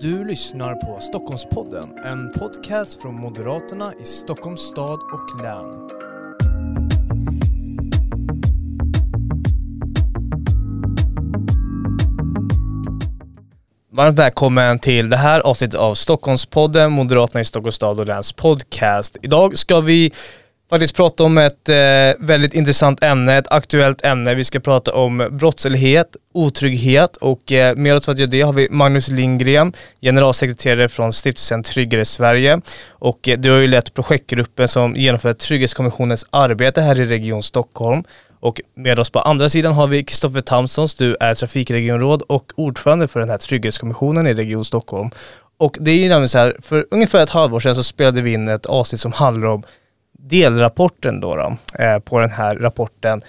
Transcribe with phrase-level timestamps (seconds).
[0.00, 5.88] Du lyssnar på Stockholmspodden, en podcast från Moderaterna i Stockholms stad och län.
[13.92, 19.16] Varmt välkommen till det här avsnittet av Stockholmspodden, Moderaterna i Stockholms stad och läns podcast.
[19.22, 20.12] Idag ska vi
[20.70, 21.74] faktiskt prata om ett eh,
[22.26, 24.34] väldigt intressant ämne, ett aktuellt ämne.
[24.34, 28.52] Vi ska prata om brottslighet, otrygghet och eh, med oss för att göra det har
[28.52, 34.68] vi Magnus Lindgren, generalsekreterare från stiftelsen Tryggare Sverige och eh, du har ju lett projektgruppen
[34.68, 38.04] som genomför Trygghetskommissionens arbete här i Region Stockholm.
[38.40, 43.08] Och med oss på andra sidan har vi Kristoffer Tamsons, du är trafikregionråd och ordförande
[43.08, 45.10] för den här Trygghetskommissionen i Region Stockholm.
[45.58, 48.32] Och det är ju nämligen så här, för ungefär ett halvår sedan så spelade vi
[48.32, 49.62] in ett avsnitt som handlar om
[50.22, 53.20] delrapporten då, då eh, på den här rapporten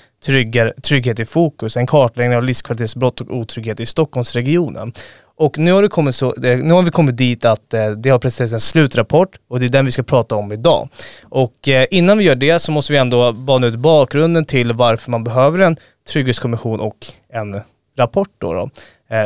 [0.82, 4.94] Trygghet i fokus, en kartläggning av livskvalitetsbrott och otrygghet i Stockholmsregionen.
[5.40, 8.10] Och nu har, det kommit så, eh, nu har vi kommit dit att eh, det
[8.10, 10.90] har presenterats en slutrapport och det är den vi ska prata om idag.
[11.24, 15.12] Och eh, innan vi gör det så måste vi ändå bana ut bakgrunden till varför
[15.12, 15.78] man behöver en
[16.10, 16.98] trygghetskommission och
[17.34, 17.62] en
[17.98, 18.54] rapport då.
[18.54, 18.70] då.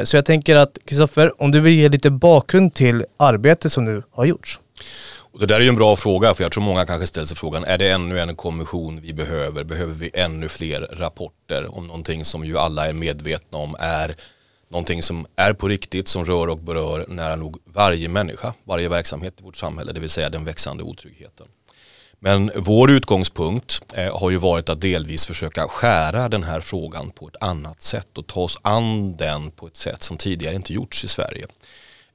[0.04, 4.04] Så jag tänker att Kristoffer, om du vill ge lite bakgrund till arbetet som nu
[4.12, 4.60] har gjorts.
[5.34, 7.38] Och det där är ju en bra fråga för jag tror många kanske ställer sig
[7.38, 9.64] frågan, är det ännu en kommission vi behöver?
[9.64, 14.16] Behöver vi ännu fler rapporter om någonting som ju alla är medvetna om är
[14.70, 19.34] någonting som är på riktigt, som rör och berör nära nog varje människa, varje verksamhet
[19.40, 21.48] i vårt samhälle, det vill säga den växande otryggheten.
[22.20, 27.28] Men vår utgångspunkt eh, har ju varit att delvis försöka skära den här frågan på
[27.28, 31.04] ett annat sätt och ta oss an den på ett sätt som tidigare inte gjorts
[31.06, 31.46] i Sverige.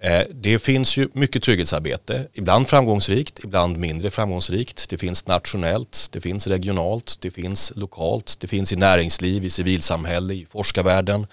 [0.00, 4.90] Eh, det finns ju mycket trygghetsarbete, ibland framgångsrikt, ibland mindre framgångsrikt.
[4.90, 10.34] Det finns nationellt, det finns regionalt, det finns lokalt, det finns i näringsliv, i civilsamhälle,
[10.34, 11.26] i forskarvärlden.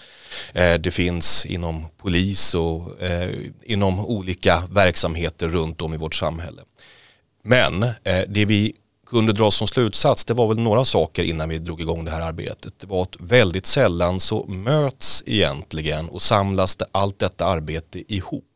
[0.54, 6.62] Eh, det finns inom polis och eh, inom olika verksamheter runt om i vårt samhälle.
[7.44, 7.86] Men
[8.28, 8.74] det vi
[9.08, 12.22] kunde dra som slutsats, det var väl några saker innan vi drog igång det här
[12.22, 12.80] arbetet.
[12.80, 18.55] Det var att väldigt sällan så möts egentligen och samlas det allt detta arbete ihop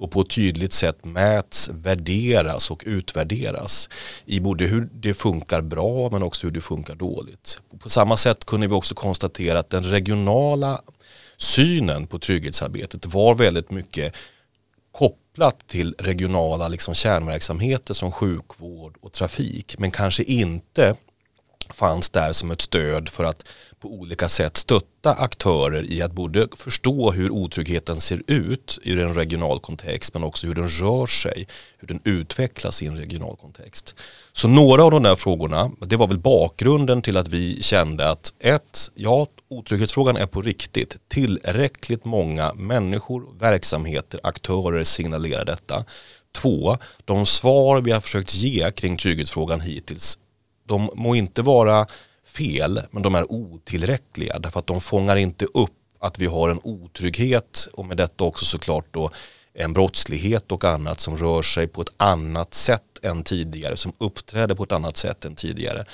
[0.00, 3.88] och på ett tydligt sätt mäts, värderas och utvärderas
[4.24, 7.58] i både hur det funkar bra men också hur det funkar dåligt.
[7.78, 10.80] På samma sätt kunde vi också konstatera att den regionala
[11.36, 14.16] synen på trygghetsarbetet var väldigt mycket
[14.92, 20.96] kopplat till regionala liksom kärnverksamheter som sjukvård och trafik men kanske inte
[21.74, 23.48] fanns där som ett stöd för att
[23.80, 29.14] på olika sätt stötta aktörer i att både förstå hur otryggheten ser ut i en
[29.14, 31.46] regional kontext men också hur den rör sig,
[31.78, 33.94] hur den utvecklas i en regional kontext.
[34.32, 38.34] Så några av de där frågorna, det var väl bakgrunden till att vi kände att
[38.38, 40.96] ett, ja, otrygghetsfrågan är på riktigt.
[41.08, 45.84] Tillräckligt många människor, verksamheter, aktörer signalerar detta.
[46.32, 50.18] Två, de svar vi har försökt ge kring trygghetsfrågan hittills
[50.70, 51.86] de må inte vara
[52.24, 55.70] fel men de är otillräckliga därför att de fångar inte upp
[56.00, 59.10] att vi har en otrygghet och med detta också såklart då
[59.54, 64.54] en brottslighet och annat som rör sig på ett annat sätt än tidigare, som uppträder
[64.54, 65.84] på ett annat sätt än tidigare.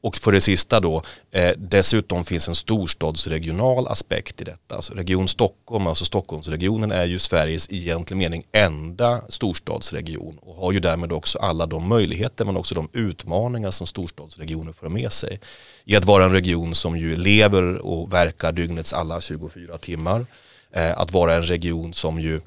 [0.00, 4.76] Och för det sista då, eh, dessutom finns en storstadsregional aspekt i detta.
[4.76, 10.72] Alltså Region Stockholm, alltså Stockholmsregionen är ju Sveriges i egentlig mening enda storstadsregion och har
[10.72, 15.40] ju därmed också alla de möjligheter men också de utmaningar som storstadsregioner för med sig.
[15.84, 20.26] I att vara en region som ju lever och verkar dygnets alla 24 timmar.
[20.72, 22.40] Eh, att vara en region som ju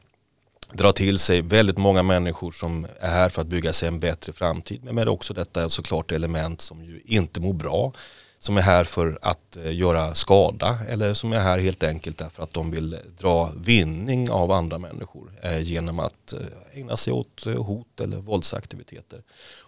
[0.74, 4.34] dra till sig väldigt många människor som är här för att bygga sig en bättre
[4.34, 4.84] framtid.
[4.84, 7.94] Men med också detta såklart element som ju inte mår bra.
[8.40, 12.44] Som är här för att eh, göra skada eller som är här helt enkelt därför
[12.44, 17.46] att de vill dra vinning av andra människor eh, genom att eh, ägna sig åt
[17.58, 19.22] hot eller våldsaktiviteter.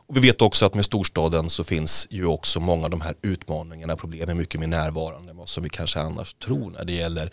[0.07, 3.15] Och vi vet också att med storstaden så finns ju också många av de här
[3.21, 7.31] utmaningarna, problemen mycket mer närvarande än vad som vi kanske annars tror när det gäller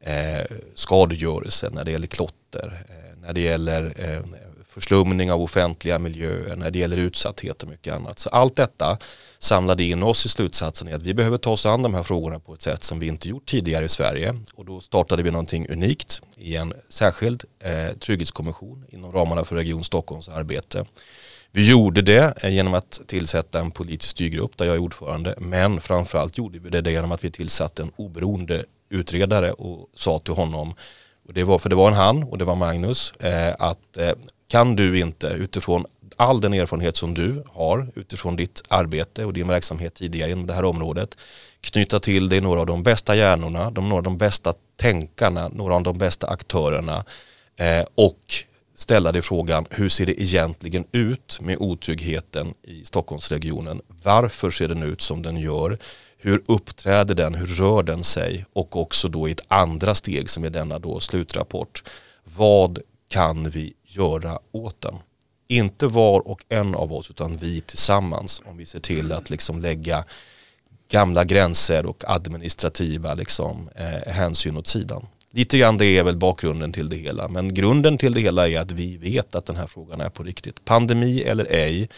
[0.00, 2.86] eh, skadegörelse, när det gäller klotter,
[3.26, 4.20] när det gäller eh,
[4.68, 8.18] förslumning av offentliga miljöer, när det gäller utsatthet och mycket annat.
[8.18, 8.98] Så allt detta
[9.38, 12.54] samlade in oss i slutsatsen att vi behöver ta oss an de här frågorna på
[12.54, 14.34] ett sätt som vi inte gjort tidigare i Sverige.
[14.54, 19.84] Och då startade vi någonting unikt i en särskild eh, trygghetskommission inom ramarna för Region
[19.84, 20.84] Stockholms arbete.
[21.50, 25.80] Vi gjorde det eh, genom att tillsätta en politisk styrgrupp där jag är ordförande men
[25.80, 30.74] framförallt gjorde vi det genom att vi tillsatte en oberoende utredare och sa till honom
[31.26, 34.12] och det var, för det var en han och det var Magnus, eh, att eh,
[34.48, 35.84] kan du inte utifrån
[36.16, 40.54] all den erfarenhet som du har utifrån ditt arbete och din verksamhet tidigare inom det
[40.54, 41.16] här området
[41.60, 45.74] knyta till dig några av de bästa hjärnorna, de, några av de bästa tänkarna, några
[45.74, 47.04] av de bästa aktörerna
[47.56, 48.20] Eh, och
[48.74, 53.80] ställa dig frågan, hur ser det egentligen ut med otryggheten i Stockholmsregionen?
[54.02, 55.78] Varför ser den ut som den gör?
[56.18, 57.34] Hur uppträder den?
[57.34, 58.44] Hur rör den sig?
[58.52, 61.82] Och också då i ett andra steg som är denna då slutrapport.
[62.24, 62.78] Vad
[63.08, 64.94] kan vi göra åt den?
[65.48, 69.60] Inte var och en av oss utan vi tillsammans om vi ser till att liksom
[69.60, 70.04] lägga
[70.90, 75.06] gamla gränser och administrativa liksom, eh, hänsyn åt sidan.
[75.30, 77.28] Lite grann det är väl bakgrunden till det hela.
[77.28, 80.22] Men grunden till det hela är att vi vet att den här frågan är på
[80.22, 80.64] riktigt.
[80.64, 81.88] Pandemi eller ej,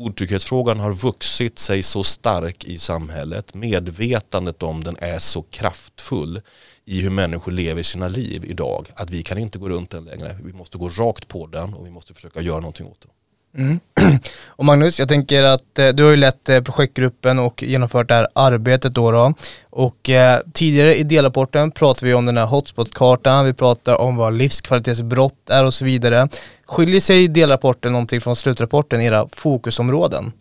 [0.00, 3.54] otrygghetsfrågan har vuxit sig så stark i samhället.
[3.54, 6.40] Medvetandet om den är så kraftfull
[6.84, 8.86] i hur människor lever sina liv idag.
[8.94, 10.36] Att vi kan inte gå runt den längre.
[10.44, 13.10] Vi måste gå rakt på den och vi måste försöka göra någonting åt den.
[13.56, 13.80] Mm.
[14.48, 18.14] Och Magnus, jag tänker att eh, du har ju lett eh, projektgruppen och genomfört det
[18.14, 19.10] här arbetet då.
[19.10, 19.34] då.
[19.70, 24.32] Och eh, tidigare i delrapporten pratade vi om den här hotspot-kartan, vi pratade om vad
[24.32, 26.28] livskvalitetsbrott är och så vidare.
[26.70, 30.32] Skiljer sig delrapporten någonting från slutrapporten, era fokusområden?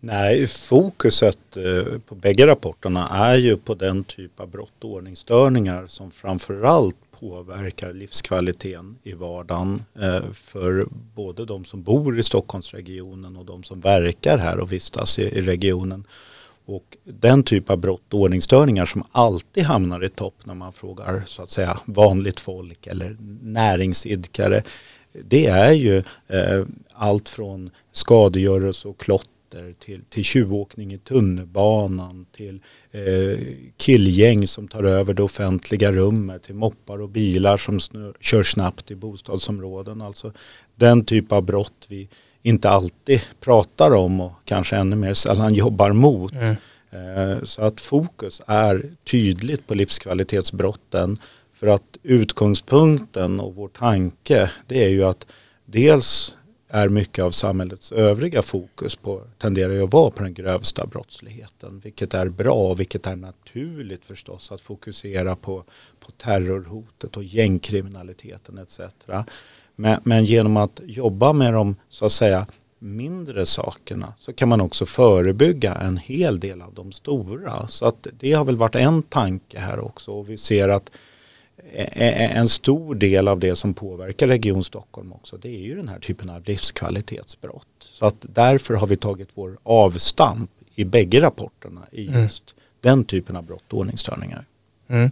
[0.00, 5.86] Nej, fokuset eh, på bägge rapporterna är ju på den typ av brott och ordningsstörningar
[5.86, 13.44] som framförallt påverkar livskvaliteten i vardagen eh, för både de som bor i Stockholmsregionen och
[13.44, 16.04] de som verkar här och vistas i regionen.
[16.66, 21.22] Och den typ av brott och ordningsstörningar som alltid hamnar i topp när man frågar
[21.26, 24.62] så att säga vanligt folk eller näringsidkare
[25.24, 25.96] det är ju
[26.28, 32.60] eh, allt från skadegörelse och klotter till, till tjuvåkning i tunnelbanan, till
[32.90, 33.38] eh,
[33.76, 38.90] killgäng som tar över det offentliga rummet, till moppar och bilar som snur, kör snabbt
[38.90, 40.02] i bostadsområden.
[40.02, 40.32] Alltså
[40.74, 42.08] den typ av brott vi
[42.42, 46.32] inte alltid pratar om och kanske ännu mer sällan jobbar mot.
[46.32, 46.56] Mm.
[46.90, 51.18] Eh, så att fokus är tydligt på livskvalitetsbrotten
[51.52, 55.26] för att utgångspunkten och vår tanke det är ju att
[55.64, 56.34] dels
[56.68, 61.80] är mycket av samhällets övriga fokus på, tenderar ju att vara på den grövsta brottsligheten.
[61.80, 65.64] Vilket är bra och vilket är naturligt förstås att fokusera på,
[66.00, 68.80] på terrorhotet och gängkriminaliteten etc.
[69.76, 72.46] Men, men genom att jobba med de så att säga
[72.78, 77.68] mindre sakerna så kan man också förebygga en hel del av de stora.
[77.68, 80.90] Så att det har väl varit en tanke här också och vi ser att
[81.72, 85.98] en stor del av det som påverkar Region Stockholm också det är ju den här
[85.98, 87.66] typen av livskvalitetsbrott.
[87.80, 92.22] Så att därför har vi tagit vår avstamp i bägge rapporterna i mm.
[92.22, 92.62] just mm.
[92.80, 94.44] den typen av brott och ordningsstörningar.
[94.88, 95.10] Mm.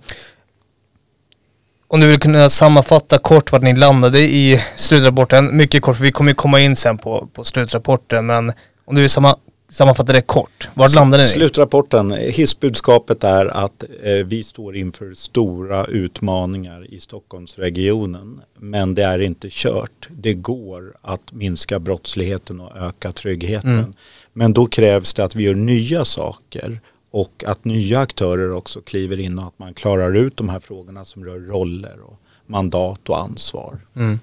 [1.86, 6.12] Om du vill kunna sammanfatta kort vart ni landade i slutrapporten, mycket kort för vi
[6.12, 8.52] kommer ju komma in sen på, på slutrapporten men
[8.84, 9.36] om du vill samma,
[9.74, 11.28] sammanfatta det kort, vart landade ni?
[11.28, 18.40] Slutrapporten, hissbudskapet är att eh, vi står inför stora utmaningar i Stockholmsregionen.
[18.58, 20.08] Men det är inte kört.
[20.10, 23.78] Det går att minska brottsligheten och öka tryggheten.
[23.78, 23.94] Mm.
[24.32, 26.80] Men då krävs det att vi gör nya saker
[27.10, 31.04] och att nya aktörer också kliver in och att man klarar ut de här frågorna
[31.04, 33.78] som rör roller och mandat och ansvar.
[33.96, 34.18] Mm.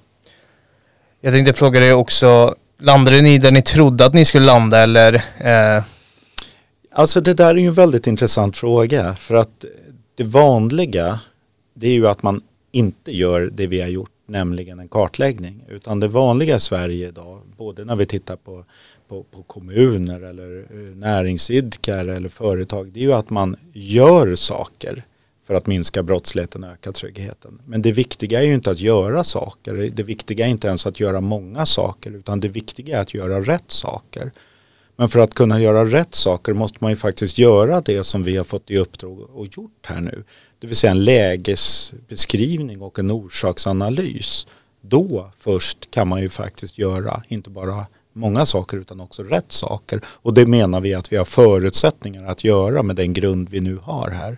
[1.21, 5.13] Jag tänkte fråga dig också, Landade ni där ni trodde att ni skulle landa eller?
[5.37, 5.83] Eh?
[6.91, 9.65] Alltså det där är ju en väldigt intressant fråga för att
[10.15, 11.19] det vanliga
[11.73, 12.41] det är ju att man
[12.71, 17.41] inte gör det vi har gjort nämligen en kartläggning utan det vanliga i Sverige idag
[17.57, 18.63] både när vi tittar på,
[19.07, 25.03] på, på kommuner eller eh, näringsidkare eller företag det är ju att man gör saker
[25.43, 27.61] för att minska brottsligheten och öka tryggheten.
[27.65, 29.91] Men det viktiga är ju inte att göra saker.
[29.93, 33.41] Det viktiga är inte ens att göra många saker utan det viktiga är att göra
[33.41, 34.31] rätt saker.
[34.95, 38.37] Men för att kunna göra rätt saker måste man ju faktiskt göra det som vi
[38.37, 40.23] har fått i uppdrag och gjort här nu.
[40.59, 44.47] Det vill säga en lägesbeskrivning och en orsaksanalys.
[44.81, 50.01] Då först kan man ju faktiskt göra inte bara många saker utan också rätt saker.
[50.05, 53.77] Och det menar vi att vi har förutsättningar att göra med den grund vi nu
[53.83, 54.37] har här.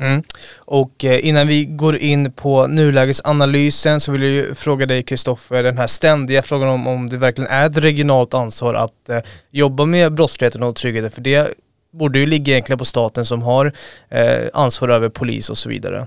[0.00, 0.22] Mm.
[0.56, 5.62] Och eh, innan vi går in på nulägesanalysen så vill jag ju fråga dig Kristoffer,
[5.62, 9.18] den här ständiga frågan om, om det verkligen är ett regionalt ansvar att eh,
[9.50, 11.54] jobba med brottsligheten och tryggheten, för det
[11.92, 13.72] borde ju ligga egentligen på staten som har
[14.08, 16.06] eh, ansvar över polis och så vidare.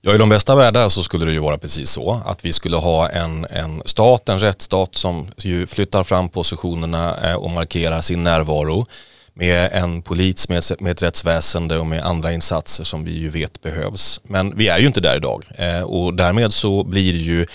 [0.00, 2.76] Ja, i de bästa världar så skulle det ju vara precis så att vi skulle
[2.76, 8.24] ha en, en stat, en rättsstat som ju flyttar fram positionerna eh, och markerar sin
[8.24, 8.86] närvaro
[9.34, 13.62] med en polis, med, med ett rättsväsende och med andra insatser som vi ju vet
[13.62, 14.20] behövs.
[14.24, 17.46] Men vi är ju inte där idag eh, och därmed så blir ju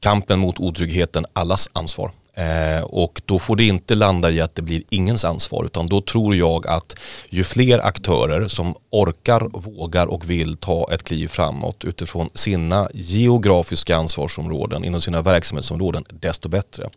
[0.00, 2.10] kampen mot otryggheten allas ansvar.
[2.34, 6.00] Eh, och då får det inte landa i att det blir ingens ansvar utan då
[6.00, 6.94] tror jag att
[7.30, 13.96] ju fler aktörer som orkar, vågar och vill ta ett kliv framåt utifrån sina geografiska
[13.96, 16.88] ansvarsområden inom sina verksamhetsområden desto bättre.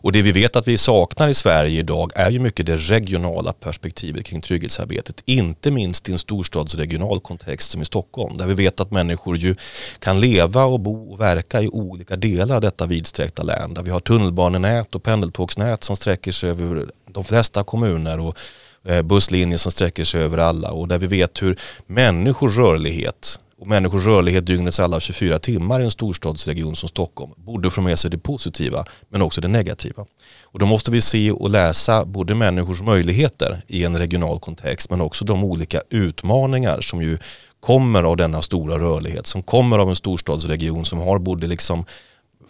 [0.00, 3.52] Och det vi vet att vi saknar i Sverige idag är ju mycket det regionala
[3.52, 5.22] perspektivet kring trygghetsarbetet.
[5.24, 9.54] Inte minst i en storstadsregional kontext som i Stockholm där vi vet att människor ju
[9.98, 13.74] kan leva och bo och verka i olika delar av detta vidsträckta län.
[13.74, 18.36] Där vi har tunnelbanenät och pendeltågsnät som sträcker sig över de flesta kommuner och
[18.84, 23.66] eh, busslinjer som sträcker sig över alla och där vi vet hur människors rörlighet och
[23.66, 28.10] människors rörlighet dygnets alla 24 timmar i en storstadsregion som Stockholm borde få med sig
[28.10, 30.06] det positiva men också det negativa.
[30.44, 35.00] Och då måste vi se och läsa både människors möjligheter i en regional kontext men
[35.00, 37.18] också de olika utmaningar som ju
[37.60, 41.84] kommer av denna stora rörlighet som kommer av en storstadsregion som har både liksom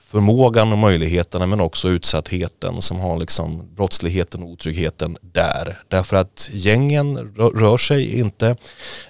[0.08, 5.82] förmågan och möjligheterna men också utsattheten som har liksom brottsligheten och otryggheten där.
[5.88, 8.56] Därför att gängen rör sig inte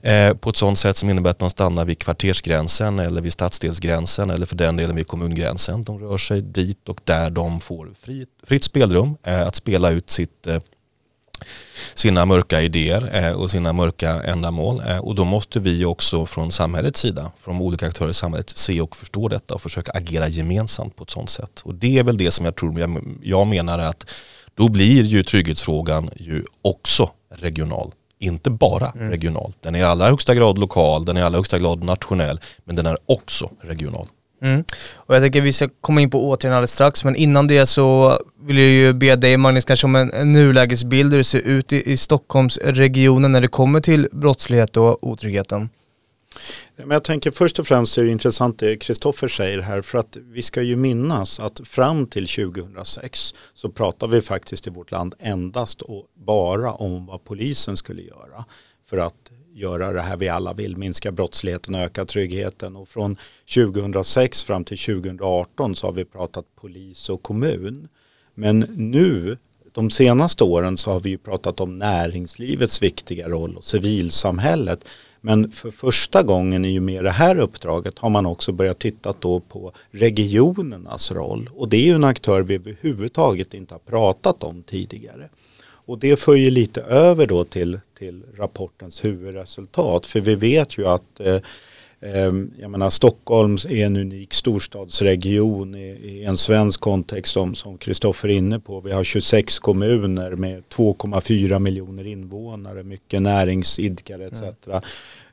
[0.02, 4.30] eh, på ett sådant sätt som innebär att de stannar vid kvartersgränsen eller vid stadsdelsgränsen
[4.30, 5.82] eller för den delen vid kommungränsen.
[5.82, 10.10] De rör sig dit och där de får fritt, fritt spelrum eh, att spela ut
[10.10, 10.58] sitt eh,
[11.98, 14.82] sina mörka idéer eh, och sina mörka ändamål.
[14.86, 18.80] Eh, och då måste vi också från samhällets sida, från olika aktörer i samhället, se
[18.80, 21.60] och förstå detta och försöka agera gemensamt på ett sådant sätt.
[21.64, 24.10] Och det är väl det som jag tror, jag menar att
[24.54, 27.92] då blir ju trygghetsfrågan ju också regional.
[28.18, 29.10] Inte bara mm.
[29.10, 29.52] regional.
[29.60, 32.76] Den är i allra högsta grad lokal, den är i allra högsta grad nationell, men
[32.76, 34.06] den är också regional.
[34.42, 34.64] Mm.
[34.95, 38.18] Och jag tänker vi ska komma in på åtgärden alldeles strax, men innan det så
[38.40, 41.73] vill jag ju be dig Magnus kanske om en, en nulägesbild hur det ser ut
[41.73, 45.68] i, i Stockholmsregionen när det kommer till brottslighet och otryggheten.
[46.76, 50.16] Men jag tänker först och främst är det intressant det Kristoffer säger här för att
[50.16, 55.14] vi ska ju minnas att fram till 2006 så pratar vi faktiskt i vårt land
[55.18, 58.45] endast och bara om vad polisen skulle göra
[58.87, 59.27] för att
[59.58, 62.76] göra det här vi alla vill, minska brottsligheten och öka tryggheten.
[62.76, 63.16] Och från
[63.54, 67.88] 2006 fram till 2018 så har vi pratat polis och kommun.
[68.34, 69.36] Men nu,
[69.72, 74.84] de senaste åren så har vi ju pratat om näringslivets viktiga roll och civilsamhället.
[75.20, 79.14] Men för första gången i och med det här uppdraget har man också börjat titta
[79.20, 81.50] då på regionernas roll.
[81.54, 85.28] Och det är ju en aktör vi överhuvudtaget inte har pratat om tidigare.
[85.88, 90.07] Och det för ju lite över då till, till rapportens huvudresultat.
[90.07, 91.35] För vi vet ju att eh,
[92.00, 98.33] eh jag menar, Stockholm är en unik storstadsregion i, en svensk kontext som Kristoffer är
[98.33, 98.80] inne på.
[98.80, 104.42] Vi har 26 kommuner med 2,4 miljoner invånare, mycket näringsidkare etc.
[104.42, 104.80] Mm.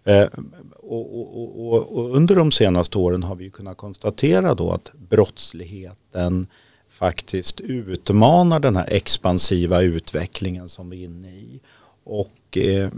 [0.03, 0.27] Eh,
[0.75, 6.47] och, och, och, och, under de senaste åren har vi kunnat konstatera då att brottsligheten
[6.95, 11.59] faktiskt utmanar den här expansiva utvecklingen som vi är inne i.
[12.03, 12.89] Och eh,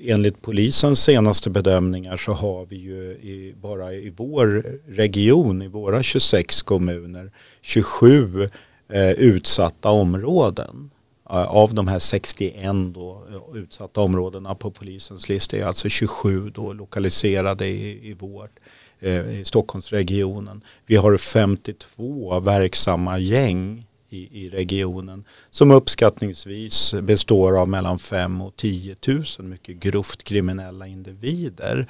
[0.00, 6.02] enligt polisens senaste bedömningar så har vi ju i, bara i vår region, i våra
[6.02, 8.46] 26 kommuner, 27
[8.88, 10.90] eh, utsatta områden.
[11.30, 16.50] Eh, av de här 61 då, eh, utsatta områdena på polisens lista är alltså 27
[16.50, 18.58] då lokaliserade i, i vårt
[19.00, 20.64] Eh, i Stockholmsregionen.
[20.86, 28.56] Vi har 52 verksamma gäng i, i regionen som uppskattningsvis består av mellan 5 och
[28.56, 31.86] 10 000 mycket grovt kriminella individer.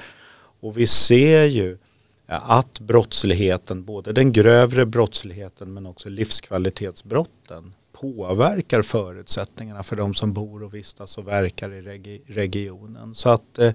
[0.60, 1.78] Och vi ser ju
[2.26, 10.62] att brottsligheten, både den grövre brottsligheten men också livskvalitetsbrotten påverkar förutsättningarna för de som bor
[10.62, 13.14] och vistas och verkar i regi regionen.
[13.14, 13.74] Så att eh,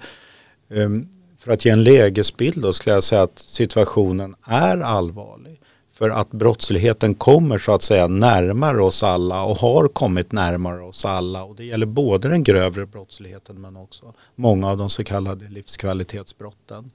[0.70, 1.08] um,
[1.42, 5.62] för att ge en lägesbild då skulle jag säga att situationen är allvarlig.
[5.92, 11.06] För att brottsligheten kommer så att säga närmare oss alla och har kommit närmare oss
[11.06, 11.44] alla.
[11.44, 16.92] Och det gäller både den grövre brottsligheten men också många av de så kallade livskvalitetsbrotten.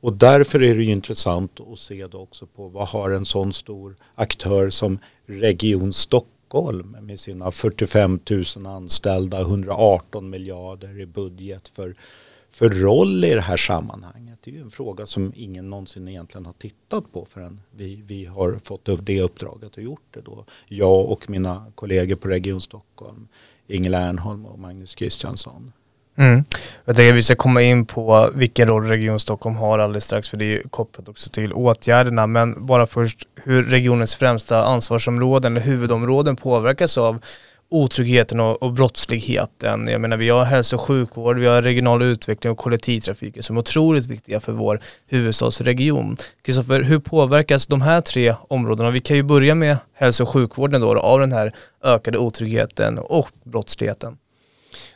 [0.00, 3.52] Och därför är det ju intressant att se då också på vad har en sån
[3.52, 8.20] stor aktör som Region Stockholm med sina 45
[8.56, 11.94] 000 anställda, 118 miljarder i budget för
[12.50, 14.38] för roll i det här sammanhanget?
[14.44, 18.24] Det är ju en fråga som ingen någonsin egentligen har tittat på förrän vi, vi
[18.24, 20.44] har fått upp det uppdraget och gjort det då.
[20.66, 23.28] Jag och mina kollegor på Region Stockholm,
[23.66, 25.72] Ingela Ernholm och Magnus Christiansson.
[26.18, 26.44] Mm.
[26.84, 30.30] Jag tänker att vi ska komma in på vilken roll Region Stockholm har alldeles strax
[30.30, 35.66] för det är kopplat också till åtgärderna men bara först hur regionens främsta ansvarsområden eller
[35.66, 37.18] huvudområden påverkas av
[37.70, 39.88] otryggheten och, och brottsligheten.
[39.88, 43.60] Jag menar vi har hälso och sjukvård, vi har regional utveckling och kollektivtrafiken som är
[43.60, 46.16] otroligt viktiga för vår huvudstadsregion.
[46.42, 48.90] Kristoffer, hur påverkas de här tre områdena?
[48.90, 51.52] Vi kan ju börja med hälso och sjukvården då, av den här
[51.84, 54.16] ökade otryggheten och brottsligheten.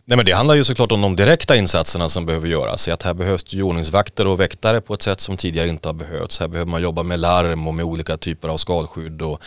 [0.05, 2.89] Nej, men det handlar ju såklart om de direkta insatserna som behöver göras.
[2.89, 6.41] Att här behövs det ordningsvakter och väktare på ett sätt som tidigare inte har behövts.
[6.41, 9.43] Här behöver man jobba med larm och med olika typer av skalskydd och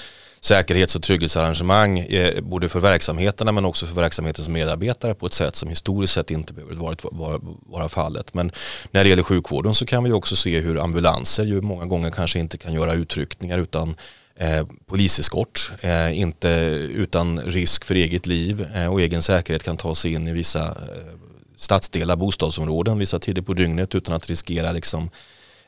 [0.46, 5.56] säkerhets och trygghetsarrangemang eh, både för verksamheterna men också för verksamhetens medarbetare på ett sätt
[5.56, 8.34] som historiskt sett inte behöver varit, vara, vara fallet.
[8.34, 8.52] Men
[8.92, 12.40] när det gäller sjukvården så kan vi också se hur ambulanser ju många gånger kanske
[12.40, 13.96] inte kan göra utryckningar utan
[14.36, 16.50] eh, poliseskort, eh, inte
[16.94, 20.66] utan risk för eget liv eh, och egen säkerhet kan ta sig in i vissa
[20.66, 21.16] eh,
[21.56, 25.10] stadsdelar, bostadsområden vissa tider på dygnet utan att riskera liksom eh,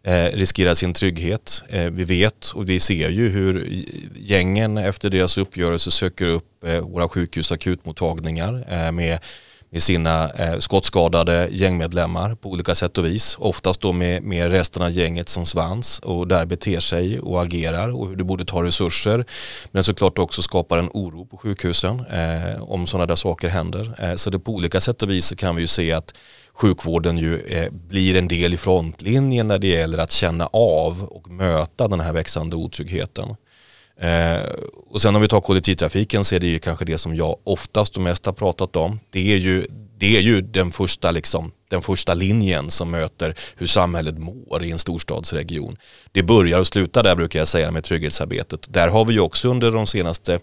[0.04, 1.64] Eh, riskerar sin trygghet.
[1.70, 3.84] Eh, vi vet och vi ser ju hur
[4.16, 9.20] gängen efter deras uppgörelse söker upp eh, våra sjukhus akutmottagningar eh, med
[9.70, 13.36] med sina eh, skottskadade gängmedlemmar på olika sätt och vis.
[13.40, 17.96] Oftast då med, med resten av gänget som svans och där beter sig och agerar
[17.96, 19.26] och hur det borde ta resurser.
[19.72, 23.96] Men såklart också skapar en oro på sjukhusen eh, om sådana där saker händer.
[24.00, 26.14] Eh, så det på olika sätt och vis så kan vi ju se att
[26.58, 31.30] sjukvården ju eh, blir en del i frontlinjen när det gäller att känna av och
[31.30, 33.36] möta den här växande otryggheten.
[34.00, 34.42] Eh,
[34.90, 37.96] och sen om vi tar kollektivtrafiken så är det ju kanske det som jag oftast
[37.96, 39.00] och mest har pratat om.
[39.10, 43.68] Det är ju, det är ju den, första liksom, den första linjen som möter hur
[43.68, 45.78] samhället mår i en storstadsregion.
[46.12, 48.66] Det börjar och slutar där brukar jag säga med trygghetsarbetet.
[48.70, 50.40] Där har vi ju också under de senaste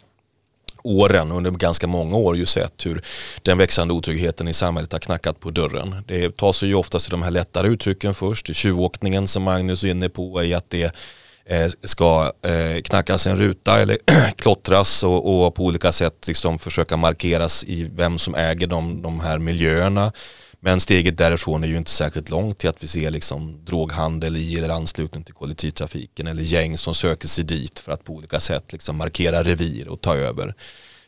[0.84, 3.02] åren, under ganska många år, ju sett hur
[3.42, 6.04] den växande otryggheten i samhället har knackat på dörren.
[6.06, 8.56] Det tas ju oftast i de här lättare uttrycken först.
[8.56, 10.94] Tjuvåkningen som Magnus är inne på i att det
[11.46, 13.98] eh, ska eh, knackas en ruta eller
[14.36, 19.20] klottras och, och, på olika sätt liksom försöka markeras i vem som äger de, de
[19.20, 20.12] här miljöerna.
[20.66, 24.58] Men steget därifrån är ju inte särskilt långt till att vi ser liksom droghandel i
[24.58, 28.72] eller anslutning till kollektivtrafiken eller gäng som söker sig dit för att på olika sätt
[28.72, 30.54] liksom markera revir och ta över.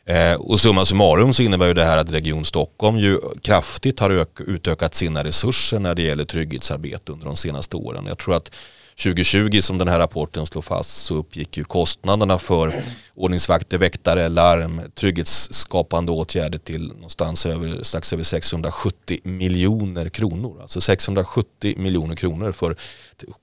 [0.05, 4.27] Eh, och summa summarum så innebär ju det här att Region Stockholm ju kraftigt har
[4.47, 8.05] utökat sina resurser när det gäller trygghetsarbete under de senaste åren.
[8.07, 8.51] Jag tror att
[9.03, 12.83] 2020 som den här rapporten slår fast så uppgick ju kostnaderna för
[13.15, 20.61] ordningsvakter, väktare, larm, trygghetsskapande åtgärder till någonstans över, strax över 670 miljoner kronor.
[20.61, 22.75] Alltså 670 miljoner kronor för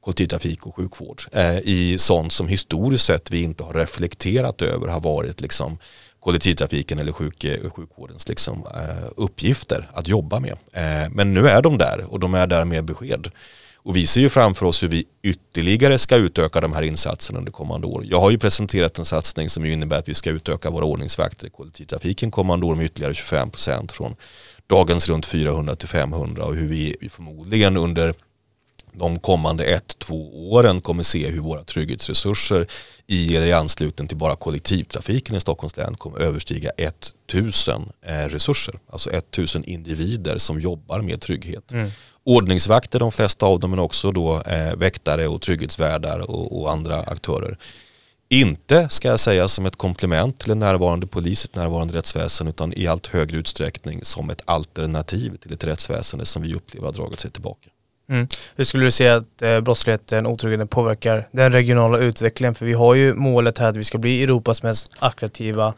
[0.01, 5.01] kollektivtrafik och sjukvård eh, i sånt som historiskt sett vi inte har reflekterat över har
[5.01, 5.79] varit liksom
[6.21, 10.57] kollektivtrafiken eller sjuk, sjukvårdens liksom, eh, uppgifter att jobba med.
[10.73, 13.31] Eh, men nu är de där och de är där med besked.
[13.85, 17.53] Och vi ser ju framför oss hur vi ytterligare ska utöka de här insatserna under
[17.53, 18.05] kommande år.
[18.07, 21.51] Jag har ju presenterat en satsning som innebär att vi ska utöka våra ordningsvakter i
[21.51, 24.17] kollektivtrafiken kommande år med ytterligare 25 procent från
[24.67, 28.15] dagens runt 400 till 500 och hur vi förmodligen under
[28.93, 32.67] de kommande ett, två åren kommer se hur våra trygghetsresurser
[33.07, 38.79] i eller i anslutning till bara kollektivtrafiken i Stockholms län kommer överstiga 1000 eh, resurser.
[38.91, 41.73] Alltså 1000 individer som jobbar med trygghet.
[41.73, 41.91] Mm
[42.25, 47.01] ordningsvakter de flesta av dem men också då eh, väktare och trygghetsvärdar och, och, andra
[47.01, 47.59] aktörer.
[48.29, 52.73] Inte ska jag säga som ett komplement till en närvarande polis, ett närvarande rättsväsen utan
[52.73, 57.21] i allt högre utsträckning som ett alternativ till ett rättsväsende som vi upplever har dragit
[57.21, 57.71] sig tillbaka.
[58.09, 58.29] Mm.
[58.57, 62.55] Hur skulle du säga att eh, brottsligheten, otryggheten påverkar den regionala utvecklingen?
[62.55, 65.75] För vi har ju målet här att vi ska bli Europas mest attraktiva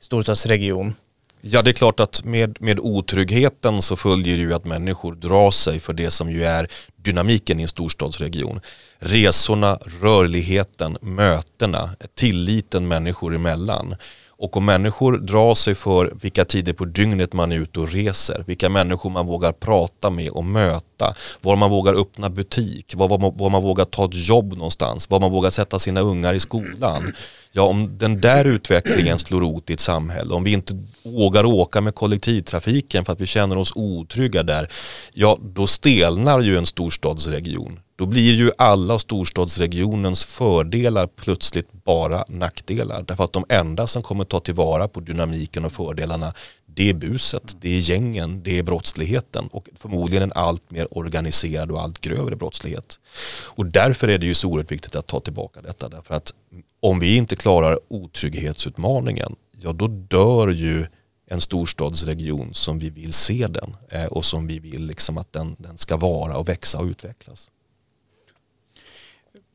[0.00, 0.94] storstadsregion.
[1.40, 5.80] Ja det är klart att med, med otryggheten så följer ju att människor drar sig
[5.80, 8.60] för det som ju är dynamiken i en storstadsregion.
[8.98, 13.96] Resorna, rörligheten, mötena, tilliten människor emellan.
[14.40, 18.44] Och om människor drar sig för vilka tider på dygnet man är ute och reser,
[18.46, 23.36] vilka människor man vågar prata med och möta, var man vågar öppna butik, var, man,
[23.36, 27.12] var man vågar ta ett jobb någonstans, var man vågar sätta sina ungar i skolan.
[27.52, 31.80] Ja, om den där utvecklingen slår rot i ett samhälle, om vi inte vågar åka
[31.80, 34.68] med kollektivtrafiken för att vi känner oss otrygga där,
[35.14, 37.80] ja då stelnar ju en storstadsregion.
[37.98, 43.02] Då blir ju alla storstadsregionens fördelar plötsligt bara nackdelar.
[43.02, 46.34] Därför att de enda som kommer ta tillvara på dynamiken och fördelarna
[46.66, 51.70] det är buset, det är gängen, det är brottsligheten och förmodligen en allt mer organiserad
[51.70, 53.00] och allt grövre brottslighet.
[53.44, 55.88] Och därför är det ju så oerhört viktigt att ta tillbaka detta.
[55.88, 56.34] Därför att
[56.80, 60.86] om vi inte klarar otrygghetsutmaningen, ja då dör ju
[61.30, 65.56] en storstadsregion som vi vill se den eh, och som vi vill liksom att den,
[65.58, 67.50] den ska vara och växa och utvecklas.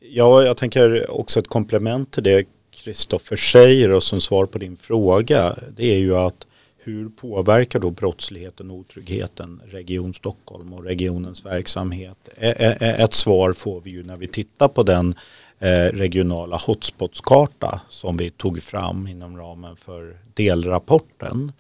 [0.09, 4.77] Ja, jag tänker också ett komplement till det Kristoffer säger och som svar på din
[4.77, 11.45] fråga det är ju att hur påverkar då brottsligheten och otryggheten Region Stockholm och regionens
[11.45, 12.17] verksamhet?
[12.37, 15.15] Ett svar får vi ju när vi tittar på den
[15.59, 21.51] eh, regionala hotspotskarta som vi tog fram inom ramen för delrapporten.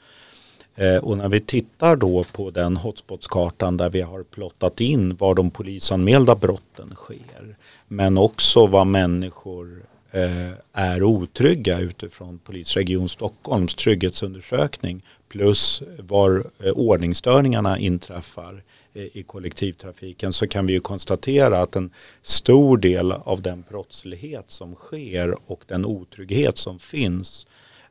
[0.75, 5.35] Eh, och när vi tittar då på den hotspotskartan där vi har plottat in var
[5.35, 7.55] de polisanmälda brotten sker
[7.93, 17.79] men också vad människor eh, är otrygga utifrån Polisregion Stockholms trygghetsundersökning plus var eh, ordningsstörningarna
[17.79, 23.63] inträffar eh, i kollektivtrafiken så kan vi ju konstatera att en stor del av den
[23.69, 27.47] brottslighet som sker och den otrygghet som finns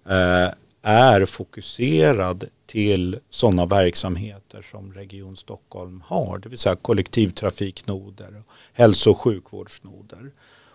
[0.07, 8.53] eh, är fokuserad till sådana verksamheter som Region Stockholm har, det vill säga kollektivtrafiknoder och
[8.73, 10.33] hälso och sjukvårdsnoder.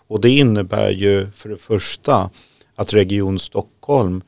[0.07, 2.29] Och det innebär ju för det första
[2.75, 4.21] att Region Stockholm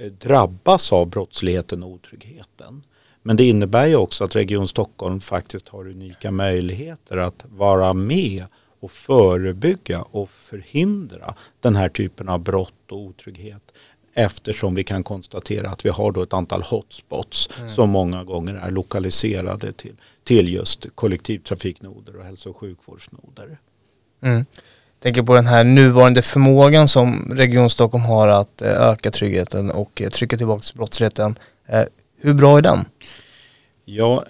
[0.00, 2.82] eh, drabbas av brottsligheten och otryggheten.
[3.22, 8.44] Men det innebär ju också att Region Stockholm faktiskt har unika möjligheter att vara med
[8.80, 13.72] och förebygga och förhindra den här typen av brott och otrygghet
[14.18, 17.70] eftersom vi kan konstatera att vi har då ett antal hotspots mm.
[17.70, 23.58] som många gånger är lokaliserade till, till just kollektivtrafiknoder och hälso och sjukvårdsnoder.
[24.22, 24.44] Mm.
[25.00, 30.02] Tänker på den här nuvarande förmågan som Region Stockholm har att eh, öka tryggheten och
[30.02, 31.38] eh, trycka tillbaka brottsligheten.
[31.66, 31.84] Eh,
[32.20, 32.84] hur bra är den?
[33.84, 34.24] Ja,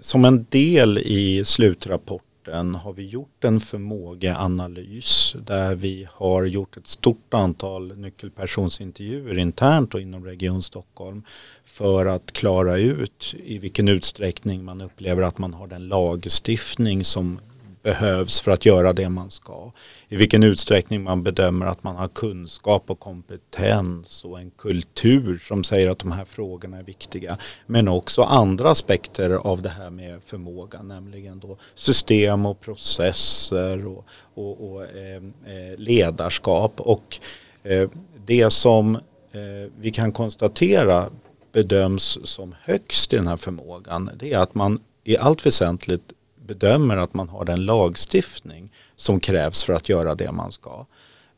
[0.00, 6.76] som en del i slutrapporten rapporten har vi gjort en förmågeanalys där vi har gjort
[6.76, 11.22] ett stort antal nyckelpersonsintervjuer internt och inom Region Stockholm
[11.64, 17.38] för att klara ut i vilken utsträckning man upplever att man har den lagstiftning som
[17.82, 19.72] behövs för att göra det man ska.
[20.08, 25.64] I vilken utsträckning man bedömer att man har kunskap och kompetens och en kultur som
[25.64, 27.38] säger att de här frågorna är viktiga.
[27.66, 34.06] Men också andra aspekter av det här med förmåga, nämligen då system och processer och,
[34.34, 36.80] och, och eh, eh ledarskap.
[36.80, 37.18] Och
[37.62, 37.90] eh,
[38.26, 38.96] det som
[39.32, 41.10] eh, vi kan konstatera
[41.52, 46.12] bedöms som högst i den här förmågan det är att man i allt väsentligt
[46.54, 50.86] bedömer att man har den lagstiftning som krävs för att göra det man ska.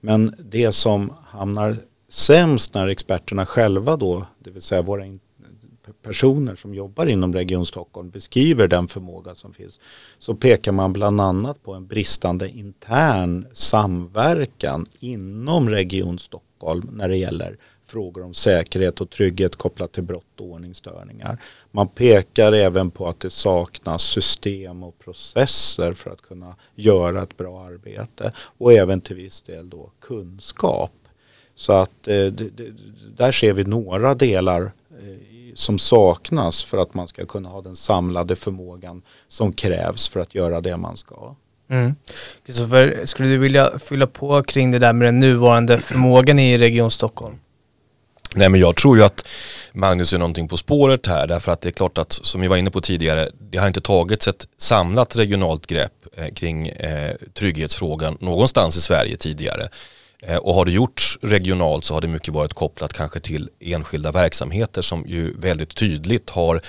[0.01, 1.77] Men det som hamnar
[2.09, 5.05] sämst när experterna själva då, det vill säga våra
[6.03, 9.81] personer som jobbar inom Region Stockholm beskriver den förmåga som finns
[10.19, 17.17] så pekar man bland annat på en bristande intern samverkan inom Region Stockholm när det
[17.17, 17.57] gäller
[17.93, 21.39] frågor om säkerhet och trygghet kopplat till brott och ordningsstörningar.
[21.71, 27.37] Man pekar även på att det saknas system och processer för att kunna göra ett
[27.37, 30.93] bra arbete och även till viss del då kunskap.
[31.55, 32.73] Så att eh, det, det,
[33.17, 37.77] där ser vi några delar eh, som saknas för att man ska kunna ha den
[37.77, 41.35] samlade förmågan som krävs för att göra det man ska.
[41.69, 41.95] Mm.
[42.47, 43.07] Kristoffer, mm.
[43.07, 47.37] skulle du vilja fylla på kring det där med den nuvarande förmågan i Region Stockholm?
[48.35, 49.27] Nej men jag tror ju att
[49.73, 52.57] Magnus är någonting på spåret här därför att det är klart att som vi var
[52.57, 58.17] inne på tidigare det har inte tagits ett samlat regionalt grepp eh, kring eh, trygghetsfrågan
[58.21, 59.69] någonstans i Sverige tidigare.
[60.23, 64.13] Eh, och har det gjorts regionalt så har det mycket varit kopplat kanske till enskilda
[64.13, 66.61] verksamheter som ju väldigt tydligt har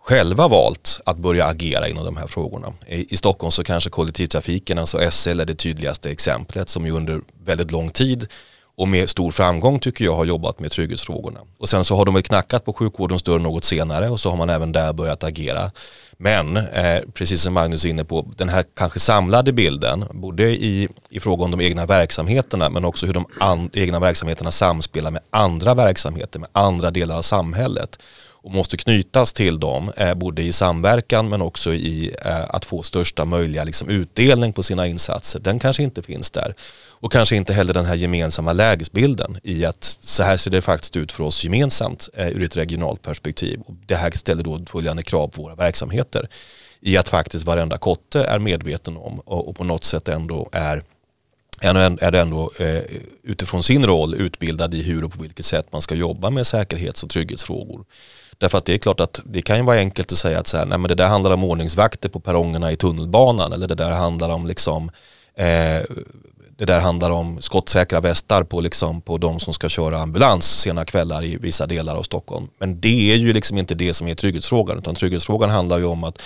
[0.00, 2.74] själva valt att börja agera inom de här frågorna.
[2.88, 7.20] I, I Stockholm så kanske kollektivtrafiken, alltså SL är det tydligaste exemplet som ju under
[7.44, 8.28] väldigt lång tid
[8.76, 11.40] och med stor framgång tycker jag har jobbat med trygghetsfrågorna.
[11.58, 14.36] Och sen så har de väl knackat på sjukvårdens dörr något senare och så har
[14.36, 15.70] man även där börjat agera.
[16.16, 20.88] Men eh, precis som Magnus är inne på, den här kanske samlade bilden, både i,
[21.10, 25.22] i fråga om de egna verksamheterna men också hur de an, egna verksamheterna samspelar med
[25.30, 27.98] andra verksamheter, med andra delar av samhället
[28.46, 32.82] och måste knytas till dem, eh, både i samverkan men också i eh, att få
[32.82, 35.40] största möjliga liksom, utdelning på sina insatser.
[35.40, 36.54] Den kanske inte finns där.
[36.88, 40.96] Och kanske inte heller den här gemensamma lägesbilden i att så här ser det faktiskt
[40.96, 43.60] ut för oss gemensamt eh, ur ett regionalt perspektiv.
[43.66, 46.28] Och det här ställer då följande krav på våra verksamheter
[46.80, 50.82] i att faktiskt varenda kotte är medveten om och, och på något sätt ändå är
[51.62, 52.82] är det ändå eh,
[53.22, 57.02] utifrån sin roll utbildad i hur och på vilket sätt man ska jobba med säkerhets
[57.02, 57.84] och trygghetsfrågor.
[58.38, 60.56] Därför att det är klart att det kan ju vara enkelt att säga att så
[60.56, 63.90] här, nej men det där handlar om ordningsvakter på perrongerna i tunnelbanan eller det där
[63.90, 64.90] handlar om liksom
[65.34, 65.82] eh,
[66.58, 70.84] det där handlar om skottsäkra västar på, liksom, på de som ska köra ambulans sena
[70.84, 72.48] kvällar i vissa delar av Stockholm.
[72.58, 76.04] Men det är ju liksom inte det som är trygghetsfrågan utan trygghetsfrågan handlar ju om
[76.04, 76.22] att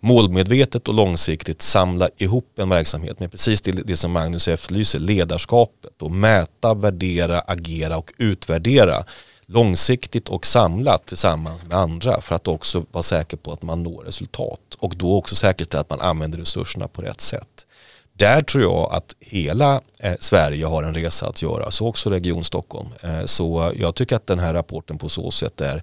[0.00, 6.02] målmedvetet och långsiktigt samla ihop en verksamhet med precis det, det som Magnus efterlyser, ledarskapet
[6.02, 9.04] och mäta, värdera, agera och utvärdera
[9.46, 14.04] långsiktigt och samlat tillsammans med andra för att också vara säker på att man når
[14.04, 17.66] resultat och då också säkerställa att man använder resurserna på rätt sätt.
[18.14, 22.44] Där tror jag att hela eh, Sverige har en resa att göra, så också Region
[22.44, 22.88] Stockholm.
[23.02, 25.82] Eh, så jag tycker att den här rapporten på så sätt är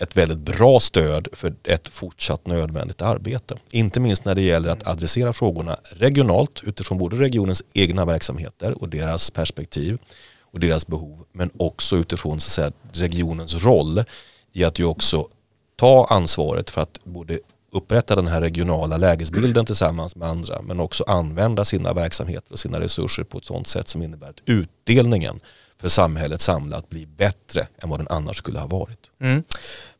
[0.00, 3.56] ett väldigt bra stöd för ett fortsatt nödvändigt arbete.
[3.70, 8.88] Inte minst när det gäller att adressera frågorna regionalt utifrån både regionens egna verksamheter och
[8.88, 9.98] deras perspektiv
[10.40, 12.72] och deras behov men också utifrån så att säga,
[13.06, 14.04] regionens roll
[14.52, 15.28] i att ju också
[15.76, 17.38] ta ansvaret för att både
[17.72, 22.80] upprätta den här regionala lägesbilden tillsammans med andra men också använda sina verksamheter och sina
[22.80, 25.40] resurser på ett sådant sätt som innebär att utdelningen
[25.80, 29.10] för samhället samlat blir bättre än vad den annars skulle ha varit.
[29.20, 29.42] Mm.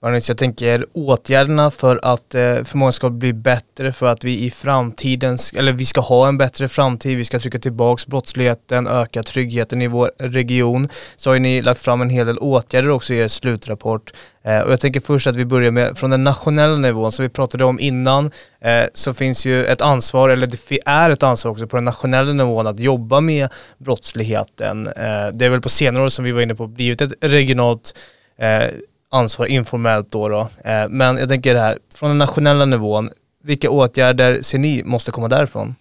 [0.02, 5.38] Magnus, jag tänker åtgärderna för att eh, ska bli bättre för att vi i framtiden,
[5.56, 9.86] eller vi ska ha en bättre framtid, vi ska trycka tillbaks brottsligheten, öka tryggheten i
[9.86, 10.88] vår region.
[11.16, 14.12] Så har ni lagt fram en hel del åtgärder också i er slutrapport.
[14.44, 17.28] Eh, och jag tänker först att vi börjar med från den nationella nivån som vi
[17.28, 21.66] pratade om innan eh, så finns ju ett ansvar, eller det är ett ansvar också
[21.66, 24.86] på den nationella nivån att jobba med brottsligheten.
[24.86, 27.94] Eh, det är väl på senare år som vi var inne på blivit ett regionalt
[28.38, 28.70] eh,
[29.10, 30.28] ansvar informellt då.
[30.28, 30.48] då.
[30.64, 33.10] Eh, men jag tänker det här, från den nationella nivån,
[33.42, 35.74] vilka åtgärder ser ni måste komma därifrån?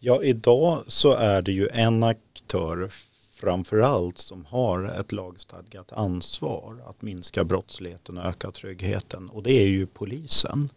[0.00, 2.90] Ja, idag så är det ju en aktör
[3.40, 9.66] framförallt som har ett lagstadgat ansvar att minska brottsligheten och öka tryggheten och det är
[9.66, 10.68] ju polisen.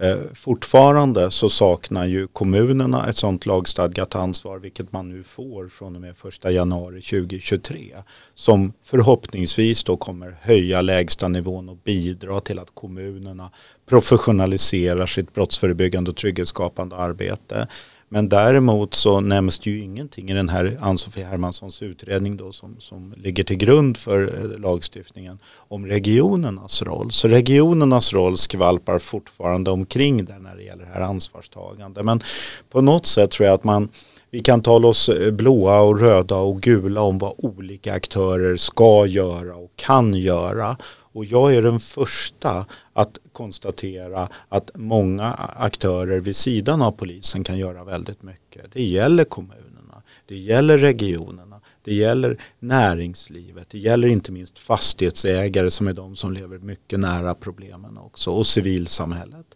[0.00, 5.94] Eh, fortfarande så saknar ju kommunerna ett sådant lagstadgat ansvar vilket man nu får från
[5.94, 6.10] och med
[6.44, 7.96] 1 januari 2023
[8.34, 13.50] som förhoppningsvis då kommer höja lägstanivån och bidra till att kommunerna
[13.88, 17.68] professionaliserar sitt brottsförebyggande och trygghetsskapande arbete.
[18.08, 22.76] Men däremot så nämns det ju ingenting i den här Ann-Sofie Hermanssons utredning då som,
[22.78, 27.12] som ligger till grund för eh, lagstiftningen om regionernas roll.
[27.12, 32.02] Så regionernas roll skvalpar fortfarande omkring där när det gäller det här ansvarstagande.
[32.02, 32.22] Men
[32.70, 33.88] på något sätt tror jag att man
[34.30, 39.06] vi kan tala oss eh, blåa och röda och gula om vad olika aktörer ska
[39.06, 40.76] göra och kan göra.
[41.18, 47.58] Och jag är den första att konstatera att många aktörer vid sidan av polisen kan
[47.58, 48.72] göra väldigt mycket.
[48.72, 55.88] Det gäller kommunerna, det gäller regionerna, det gäller näringslivet, det gäller inte minst fastighetsägare som
[55.88, 59.46] är de som lever mycket nära problemen också och civilsamhället.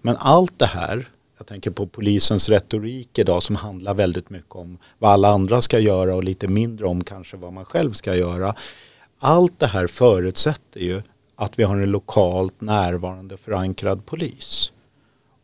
[0.00, 1.08] Men allt det här
[1.38, 5.78] jag tänker på polisens retorik idag som handlar väldigt mycket om vad alla andra ska
[5.78, 8.54] göra och lite mindre om kanske vad man själv ska göra.
[9.22, 11.02] Allt det här förutsätter ju
[11.36, 14.72] att vi har en lokalt närvarande förankrad polis.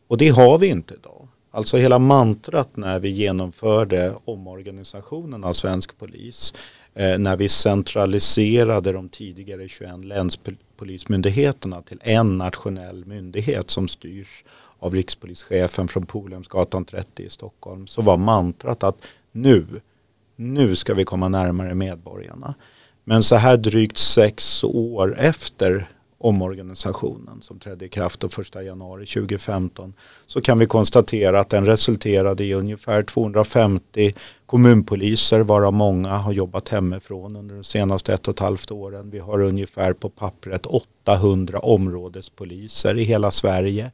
[0.07, 1.27] Och det har vi inte idag.
[1.51, 6.53] Alltså hela mantrat när vi genomförde omorganisationen av svensk polis,
[6.93, 14.43] eh, när vi centraliserade de tidigare 21 länspolismyndigheterna till en nationell myndighet som styrs
[14.79, 19.65] av rikspolischefen från Polhemsgatan 30 i Stockholm, så var mantrat att nu,
[20.35, 22.55] nu ska vi komma närmare medborgarna.
[23.09, 29.05] Men så här drygt sex år efter omorganisationen som trädde i kraft den 1 januari
[29.05, 29.93] 2015
[30.25, 34.11] så kan vi konstatera att den resulterade i ungefär 250
[34.45, 39.09] kommunpoliser varav många har jobbat hemifrån under de senaste ett och ett halvt åren.
[39.09, 43.91] Vi har ungefär på pappret 800 områdespoliser i hela Sverige.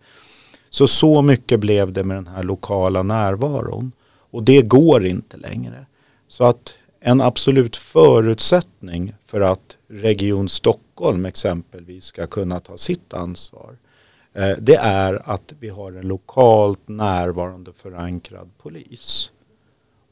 [0.69, 3.91] Så så mycket blev det med den här lokala närvaron
[4.31, 5.85] och det går inte längre.
[6.27, 6.73] Så att
[7.05, 13.77] en absolut förutsättning för att Region Stockholm exempelvis ska kunna ta sitt ansvar
[14.33, 19.31] eh, det är att vi har en lokalt närvarande förankrad polis.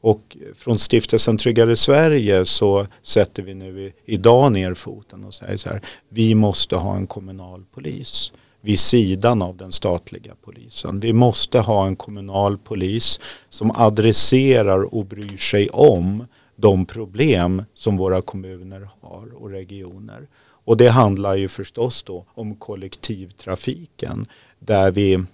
[0.00, 5.68] Och från stiftelsen Tryggare Sverige så sätter vi nu idag ner foten och säger så
[5.68, 11.00] här, vi måste ha en kommunal polis vid sidan av den statliga polisen.
[11.00, 16.26] Vi måste ha en kommunal polis som adresserar och bryr sig om
[16.62, 20.28] de problem som våra kommuner har och regioner.
[20.64, 24.26] Och det handlar ju förstås då om kollektivtrafiken
[24.58, 25.24] där vi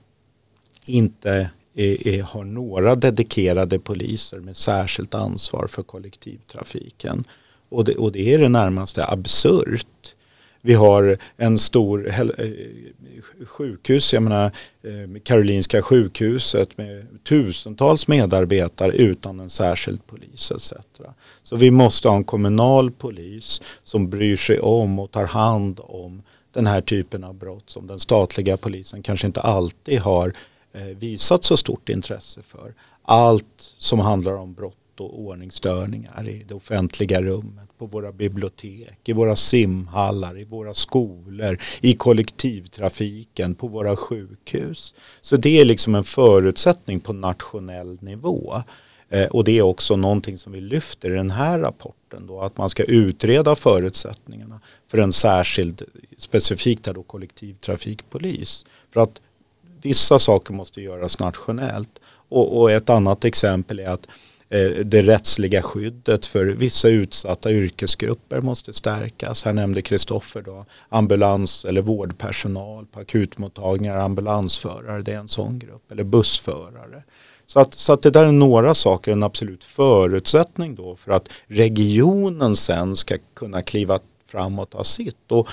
[0.86, 7.24] inte är, är, har några dedikerade poliser med särskilt ansvar för kollektivtrafiken.
[7.68, 10.14] Och det, och det är det närmaste absurt
[10.68, 12.26] vi har en stor eh,
[13.46, 14.44] sjukhus, jag menar
[14.82, 20.72] eh, Karolinska sjukhuset med tusentals medarbetare utan en särskild polis etc.
[21.42, 26.22] Så vi måste ha en kommunal polis som bryr sig om och tar hand om
[26.52, 30.32] den här typen av brott som den statliga polisen kanske inte alltid har
[30.72, 32.74] eh, visat så stort intresse för.
[33.02, 39.08] Allt som handlar om brott brott och ordningsstörningar i det offentliga rummet, på våra bibliotek,
[39.08, 44.94] i våra simhallar, i våra skolor, i kollektivtrafiken, på våra sjukhus.
[45.20, 48.62] Så det är liksom en förutsättning på nationell nivå.
[49.10, 52.56] Eh, och det är också någonting som vi lyfter i den här rapporten då, att
[52.56, 55.82] man ska utreda förutsättningarna för en särskild,
[56.18, 58.64] specifikt här då kollektivtrafikpolis.
[58.90, 59.20] För att
[59.82, 61.98] vissa saker måste göras nationellt
[62.30, 67.52] och, och ett annat exempel är att eh, Eh, det rättsliga skyddet för vissa utsatta
[67.52, 69.44] yrkesgrupper måste stärkas.
[69.44, 75.92] Här nämnde Kristoffer då ambulans eller vårdpersonal på akutmottagningar, ambulansförare, det är en sån grupp,
[75.92, 77.02] eller bussförare.
[77.46, 81.28] Så att, så att det där är några saker, en absolut förutsättning då för att
[81.46, 85.32] regionen sen ska kunna kliva framåt ta sitt.
[85.32, 85.48] Och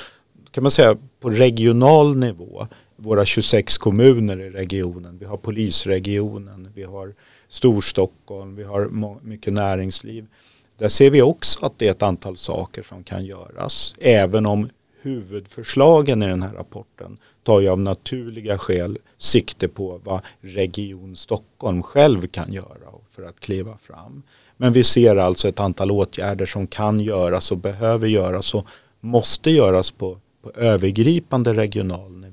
[0.51, 6.83] kan man säga på regional nivå, våra 26 kommuner i regionen, vi har polisregionen, vi
[6.83, 7.13] har
[7.55, 8.89] Storstockholm, vi har
[9.21, 10.27] mycket näringsliv.
[10.77, 13.95] Där ser vi också att det är ett antal saker som kan göras.
[14.01, 14.69] Även om
[15.01, 21.83] huvudförslagen i den här rapporten tar ju av naturliga skäl sikte på vad Region Stockholm
[21.83, 24.23] själv kan göra för att kliva fram.
[24.57, 28.67] Men vi ser alltså ett antal åtgärder som kan göras och behöver göras och
[28.99, 32.24] måste göras på, på övergripande regional nivå.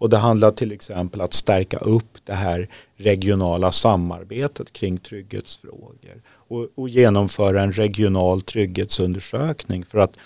[0.00, 6.68] Och det handlar till exempel att stärka upp det här regionala samarbetet kring trygghetsfrågor och,
[6.74, 10.16] och genomföra en regional trygghetsundersökning för att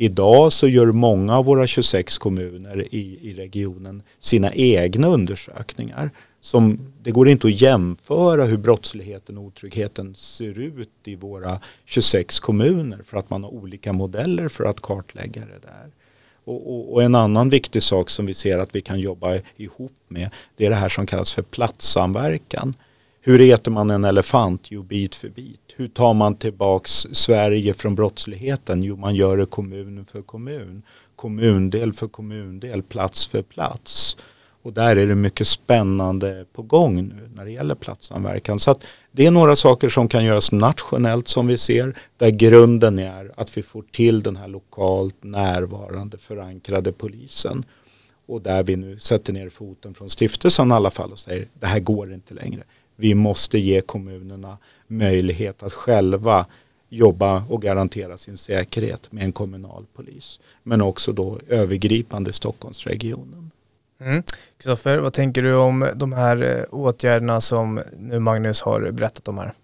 [0.00, 6.10] Idag så gör många av våra 26 kommuner i, i regionen sina egna undersökningar.
[6.40, 12.40] Som, det går inte att jämföra hur brottsligheten och otryggheten ser ut i våra 26
[12.40, 15.90] kommuner för att man har olika modeller för att kartlägga det där.
[16.48, 19.92] Och, och, och, en annan viktig sak som vi ser att vi kan jobba ihop
[20.08, 22.74] med det är det här som kallas för platssamverkan.
[23.20, 24.70] Hur äter man en elefant?
[24.70, 25.60] Jo, bit för bit.
[25.76, 28.82] Hur tar man tillbaks Sverige från brottsligheten?
[28.82, 30.82] Jo, man gör det kommun för kommun.
[31.16, 34.16] Kommundel för kommundel, plats för plats.
[34.62, 38.58] Och där är det mycket spännande på gång nu när det gäller platssamverkan.
[38.58, 41.92] Så att det är några saker som kan göras nationellt som vi ser.
[42.16, 47.64] Där grunden är att vi får till den här lokalt närvarande förankrade polisen.
[48.26, 51.66] Och där vi nu sätter ner foten från stiftelsen i alla fall och säger det
[51.66, 52.62] här går inte längre
[53.00, 56.46] vi måste ge kommunerna möjlighet att själva
[56.88, 60.40] jobba och garantera sin säkerhet med en kommunal polis.
[60.62, 63.50] Men också då övergripande Stockholmsregionen.
[64.00, 64.22] Mm.
[64.56, 65.02] Kristoffer, mm.
[65.02, 69.54] vad tänker du om de här eh, åtgärderna som nu Magnus har berättat om här?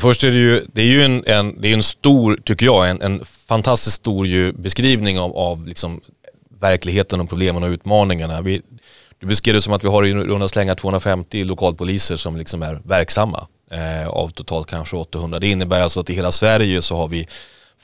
[0.00, 2.90] Först är det ju, det är ju en, en, det är en stor, tycker jag,
[2.90, 6.00] en, en fantastiskt stor ju beskrivning av, av liksom
[6.60, 8.40] verkligheten och problemen och utmaningarna.
[8.40, 8.62] Vi,
[9.18, 12.80] du beskrev det som att vi har i runda slängar 250 lokalpoliser som liksom är
[12.84, 15.38] verksamma eh, av totalt kanske 800.
[15.38, 17.28] Det innebär alltså att i hela Sverige så har vi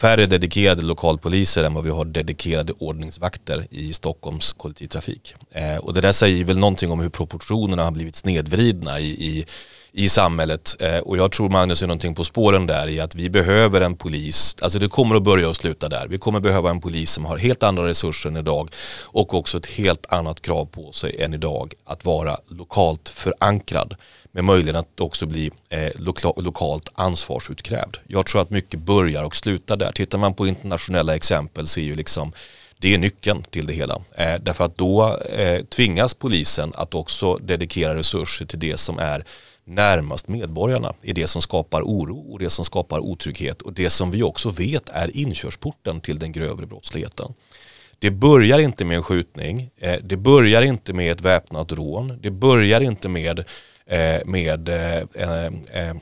[0.01, 5.35] färre dedikerade lokalpoliser än vad vi har dedikerade ordningsvakter i Stockholms kollektivtrafik.
[5.53, 9.47] Eh, och det där säger väl någonting om hur proportionerna har blivit snedvridna i, i
[9.93, 10.77] i samhället.
[10.81, 13.97] Eh, och jag tror Magnus är någonting på spåren där i att vi behöver en
[13.97, 16.07] polis, alltså det kommer att börja och sluta där.
[16.09, 18.71] Vi kommer behöva en polis som har helt andra resurser än idag
[19.03, 23.95] och också ett helt annat krav på sig än idag att vara lokalt förankrad
[24.33, 27.97] med möjligheten att också bli eh, loka lokalt ansvarsutkrävd.
[28.07, 29.93] Jag tror att mycket börjar och slutar där.
[29.93, 32.33] Tittar man på internationella exempel ser ju liksom
[32.79, 33.95] det är nyckeln till det hela.
[33.95, 39.25] Eh, därför att då eh, tvingas polisen att också dedikera resurser till det som är
[39.65, 44.11] närmast medborgarna i det som skapar oro och det som skapar otrygghet och det som
[44.11, 47.35] vi också vet är inkörsporten till den grövre brottsligheten.
[47.99, 52.31] Det börjar inte med en skjutning, eh, det börjar inte med ett väpnat rån, det
[52.31, 53.45] börjar inte med,
[53.91, 55.95] Eh, med eh, eh,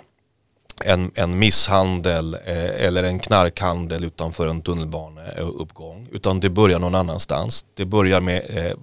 [0.85, 6.09] en, en misshandel eh, eller en knarkhandel utanför en tunnelbaneuppgång.
[6.13, 7.67] Utan det börjar någon annanstans.
[7.75, 8.75] Det börjar med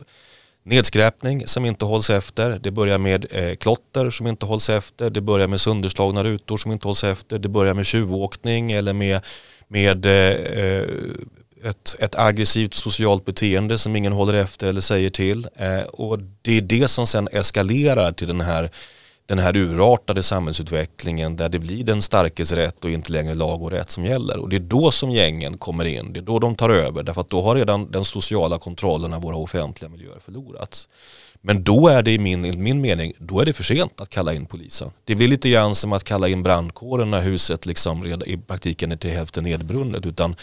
[0.66, 5.22] Nedskräpning som inte hålls efter, det börjar med eh, klotter som inte hålls efter, det
[5.22, 9.22] börjar med sönderslagna rutor som inte hålls efter, det börjar med tjuvåkning eller med,
[9.68, 10.86] med eh,
[11.66, 15.48] ett, ett aggressivt socialt beteende som ingen håller efter eller säger till.
[15.56, 18.70] Eh, och det är det som sen eskalerar till den här
[19.28, 23.72] den här urartade samhällsutvecklingen där det blir den starkes rätt och inte längre lag och
[23.72, 24.38] rätt som gäller.
[24.38, 27.22] Och det är då som gängen kommer in, det är då de tar över därför
[27.22, 30.90] att då har redan den sociala kontrollen av våra offentliga miljöer förlorats.
[31.42, 34.34] Men då är det i min, min mening, då är det för sent att kalla
[34.34, 34.92] in polisen.
[35.04, 38.96] Det blir lite grann som att kalla in brandkåren när huset liksom i praktiken är
[38.96, 40.06] till hälften nedbrunnet.
[40.06, 40.36] Utan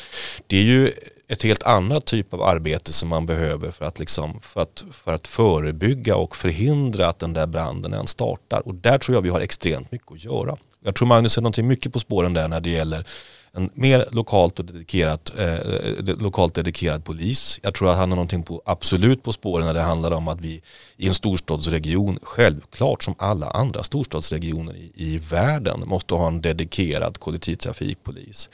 [0.47, 0.93] det är ju
[1.29, 5.13] ett helt annat typ av arbete som man behöver för att, liksom, för, att, för
[5.13, 8.69] att förebygga och förhindra att den där branden ens startar.
[8.69, 10.57] Och där tror jag vi har extremt mycket att göra.
[10.85, 13.07] Jag tror Magnus är någonting mycket på spåren där när det gäller
[13.53, 17.61] en mer lokalt och dedikerat, eh, eh lokalt dedikerad polis.
[17.63, 20.41] Jag tror att han har någonting på, absolut på spåren när det handlar om att
[20.41, 20.63] vi
[20.97, 27.19] i en storstadsregion, självklart som alla andra storstadsregioner i, i världen, måste ha en dedikerad
[27.19, 28.51] kollektivtrafikpolis.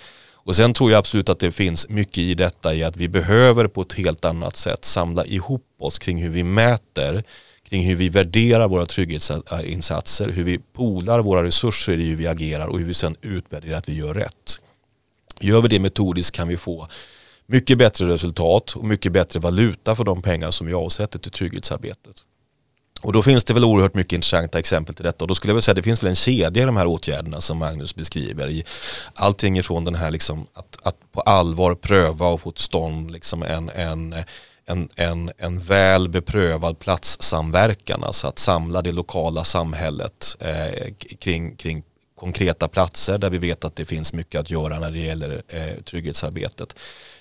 [0.48, 3.66] Och sen tror jag absolut att det finns mycket i detta i att vi behöver
[3.66, 7.24] på ett helt annat sätt samla ihop oss kring hur vi mäter,
[7.68, 12.66] kring hur vi värderar våra trygghetsinsatser, hur vi polar våra resurser i hur vi agerar
[12.66, 14.60] och hur vi sen utvärderar att vi gör rätt.
[15.40, 16.88] Gör vi det metodiskt kan vi få
[17.46, 22.24] mycket bättre resultat och mycket bättre valuta för de pengar som vi avsätter till trygghetsarbetet.
[23.00, 25.54] Och då finns det väl oerhört mycket intressanta exempel till detta och då skulle jag
[25.54, 28.48] vilja säga att det finns väl en kedja i de här åtgärderna som Magnus beskriver.
[28.48, 28.64] I
[29.14, 33.42] allting ifrån den här liksom att, att på allvar pröva och få till stånd liksom
[33.42, 34.14] en, en,
[34.66, 41.82] en, en, en väl beprövad platssamverkan, alltså att samla det lokala samhället eh, kring, kring
[42.18, 45.82] konkreta platser där vi vet att det finns mycket att göra när det gäller eh,
[45.84, 46.74] trygghetsarbetet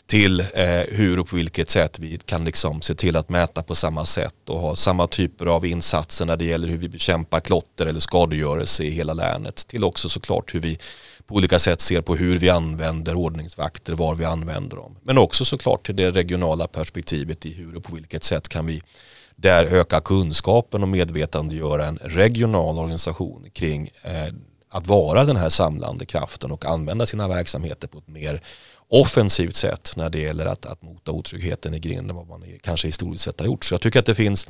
[0.08, 3.76] till eh, hur och på vilket sätt vi kan liksom se till att mäta på
[3.76, 7.86] samma sätt och ha samma typer av insatser när det gäller hur vi bekämpar klotter
[7.86, 10.80] eller skadegörelse i hela länet till också såklart hur vi
[11.26, 14.96] på olika sätt ser på hur vi använder ordningsvakter, var vi använder dem.
[15.04, 18.82] Men också såklart till det regionala perspektivet i hur och på vilket sätt kan vi
[19.36, 24.34] där öka kunskapen och medvetandegöra en regional organisation kring eh,
[24.70, 28.42] att vara den här samlande kraften och använda sina verksamheter på ett mer
[28.90, 33.24] offensivt sätt när det gäller att, att mota otryggheten i grinden vad man kanske historiskt
[33.24, 33.66] sett har gjort.
[33.66, 34.48] Så jag tycker att det finns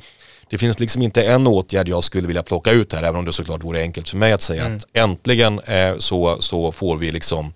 [0.50, 3.32] det finns liksom inte en åtgärd jag skulle vilja plocka ut här, även om det
[3.32, 4.76] såklart vore enkelt för mig att säga mm.
[4.76, 7.52] att äntligen eh, så, så får vi liksom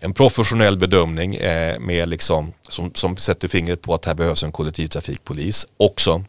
[0.00, 4.52] en professionell bedömning eh, med liksom, som, som sätter fingret på att här behövs en
[4.52, 6.24] kollektivtrafikpolis också.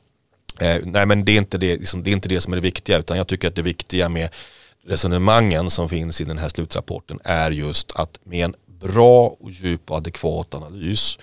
[0.60, 2.64] Eh, nej men det är, inte det, liksom, det är inte det som är det
[2.64, 4.30] viktiga, utan jag tycker att det viktiga med
[4.88, 9.91] resonemangen som finns i den här slutrapporten är just att med en bra och djup
[9.91, 11.17] och adekvat analys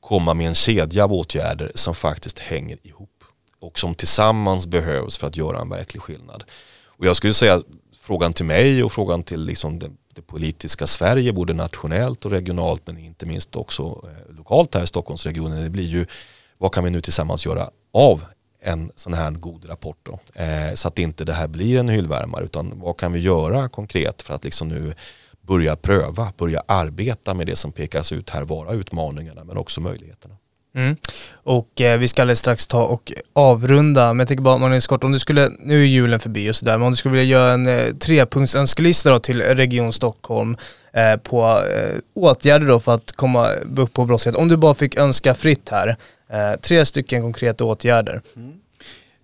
[0.00, 3.24] komma med en kedja av åtgärder som faktiskt hänger ihop
[3.60, 6.44] och som tillsammans behövs för att göra en verklig skillnad.
[6.84, 7.62] Och jag skulle säga
[8.00, 12.82] frågan till mig och frågan till liksom det, det politiska Sverige, både nationellt och regionalt
[12.86, 16.06] men inte minst också eh, lokalt här i Stockholmsregionen, det blir ju
[16.58, 18.24] vad kan vi nu tillsammans göra av
[18.62, 20.18] en sån här god rapport då.
[20.42, 24.22] Eh, så att inte det här blir en hyllvärmare utan vad kan vi göra konkret
[24.22, 24.94] för att liksom nu
[25.50, 30.34] börja pröva, börja arbeta med det som pekas ut här vara utmaningarna men också möjligheterna.
[30.74, 30.96] Mm.
[31.32, 35.04] Och eh, vi ska alldeles strax ta och avrunda, men jag tänker bara Magnus Kort,
[35.04, 37.52] om du skulle, nu är julen förbi och sådär, men om du skulle vilja göra
[37.52, 40.56] en eh, trepunktsönskelista då till Region Stockholm
[40.92, 44.36] eh, på eh, åtgärder då för att komma upp på brottslighet.
[44.36, 45.96] Om du bara fick önska fritt här,
[46.32, 48.22] Eh, tre stycken konkreta åtgärder.
[48.36, 48.52] Mm.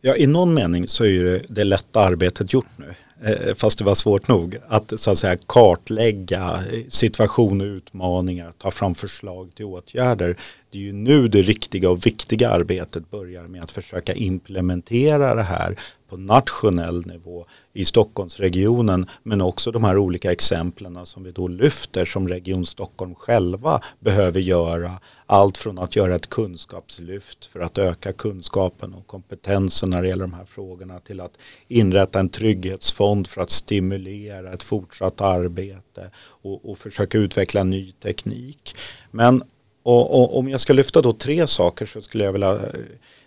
[0.01, 2.95] Ja, i någon mening så är det, det lätta arbetet gjort nu.
[3.25, 4.57] Eh, fast det var svårt nog.
[4.69, 10.37] Att så att säga kartlägga situation och utmaningar, ta fram förslag till åtgärder.
[10.77, 15.43] Det är ju nu det riktiga och viktiga arbetet börjar med att försöka implementera det
[15.43, 21.49] här på nationell nivå i Stockholmsregionen men också de här olika exemplen som vi då
[21.49, 24.93] lyfter som Region Stockholm själva behöver göra.
[25.27, 30.24] Allt från att göra ett kunskapslyft för att öka kunskapen och kompetensen när det gäller
[30.24, 36.70] de här frågorna till att inrätta en trygghetsfond för att stimulera ett fortsatt arbete och,
[36.70, 38.74] och försöka utveckla ny teknik.
[39.11, 39.43] Men
[39.87, 42.61] och, och, om jag ska lyfta då tre saker så skulle jag vilja eh,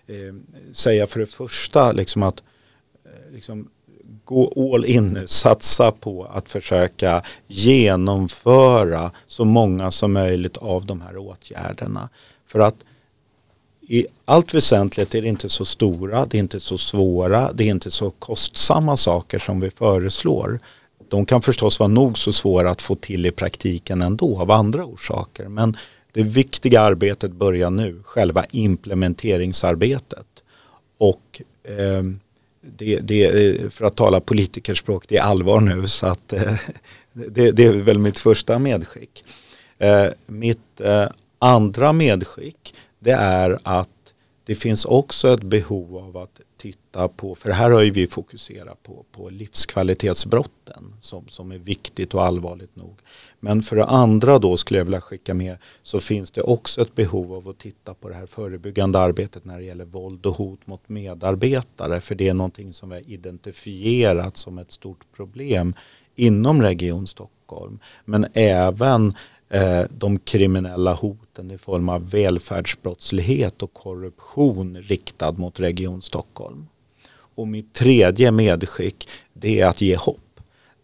[0.08, 0.34] eh
[0.72, 2.44] säga för det första liksom att
[3.06, 3.70] eh, liksom,
[4.26, 11.18] gå all in satsa på att försöka genomföra så många som möjligt av de här
[11.18, 12.10] åtgärderna.
[12.48, 12.76] För att
[13.82, 17.70] i allt väsentligt är det inte så stora, det är inte så svåra, det är
[17.70, 20.60] inte så kostsamma saker som vi föreslår.
[21.10, 24.86] De kan förstås vara nog så svåra att få till i praktiken ändå av andra
[24.86, 25.48] orsaker.
[25.48, 25.78] Men
[26.12, 30.28] det viktiga arbetet börjar nu, själva implementeringsarbetet.
[30.98, 32.04] Och eh,
[32.62, 36.54] det, det, eh, för att tala politikerspråk, det är allvar nu så att eh,
[37.14, 39.24] det, det, är väl mitt första medskick.
[39.78, 41.08] Eh, mitt eh,
[41.40, 43.90] andra medskick det är att
[44.50, 48.84] det finns också ett behov av att titta på, för här har ju vi fokuserat
[48.84, 53.00] på, på livskvalitetsbrotten som, som är viktigt och allvarligt nog.
[53.40, 56.96] Men för det andra då skulle jag vilja skicka med så finns det också ett
[56.96, 60.68] behov av att titta på det här förebyggande arbetet när det gäller våld och hot
[60.68, 62.02] mot medarbetare.
[62.02, 65.74] För det är någonting som vi har identifierat som ett stort problem
[66.16, 67.80] inom Region Stockholm.
[68.06, 69.14] Men även
[69.50, 76.66] Eh, de kriminella hoten i form av välfärdsbrottslighet och korruption riktad mot Region Stockholm.
[77.36, 80.42] Och mitt tredje medskick det är att ge hopp.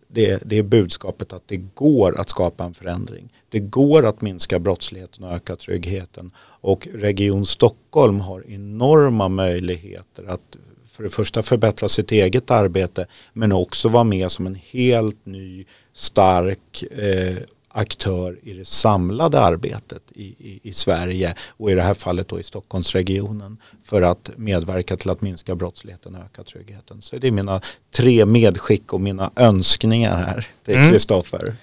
[0.08, 3.34] Det, det är budskapet att det går att skapa en förändring.
[3.50, 6.32] Det går att minska brottsligheten och öka tryggheten.
[6.62, 13.52] Och Region Stockholm har enorma möjligheter att för det första förbättra sitt eget arbete men
[13.52, 17.38] också vara med som en helt ny stark eh,
[17.76, 22.40] aktör i det samlade arbetet i, i, i, Sverige och i det här fallet då
[22.40, 27.02] i Stockholmsregionen för att medverka till att minska brottsligheten och öka tryggheten.
[27.02, 27.62] Så det är mina
[27.96, 31.42] tre medskick och mina önskningar här till Kristoffer.
[31.42, 31.56] Mm.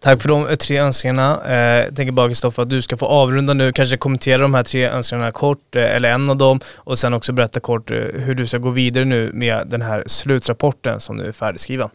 [0.00, 1.40] Tack för de tre önskningarna.
[1.46, 4.62] Eh, jag tänker bara Kristoffer att du ska få avrunda nu, kanske kommentera de här
[4.62, 8.34] tre önskningarna kort, eh, eller en av dem, och sen också berätta kort eh, hur
[8.34, 11.88] du ska gå vidare nu med den här slutrapporten som nu är färdigskriven.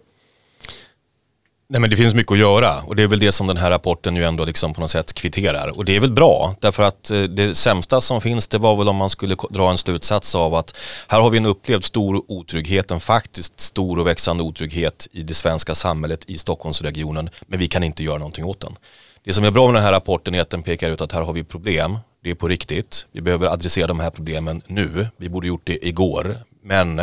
[1.71, 2.81] Nej men det finns mycket att göra.
[2.81, 5.13] Och det är väl det som den här rapporten ju ändå liksom på något sätt
[5.13, 5.77] kvitterar.
[5.77, 8.89] Och det är väl bra därför att eh, det sämsta som finns det var väl
[8.89, 12.91] om man skulle dra en slutsats av att här har vi en upplevd stor otrygghet,
[12.91, 17.29] en faktiskt stor och växande otrygghet i det svenska samhället i Stockholmsregionen.
[17.47, 18.77] Men vi kan inte göra någonting åt den.
[19.23, 21.21] Det som är bra med den här rapporten är att den pekar ut att här
[21.21, 25.29] har vi problem, det är på riktigt, vi behöver adressera de här problemen nu, vi
[25.29, 26.37] borde gjort det igår.
[26.63, 27.01] Men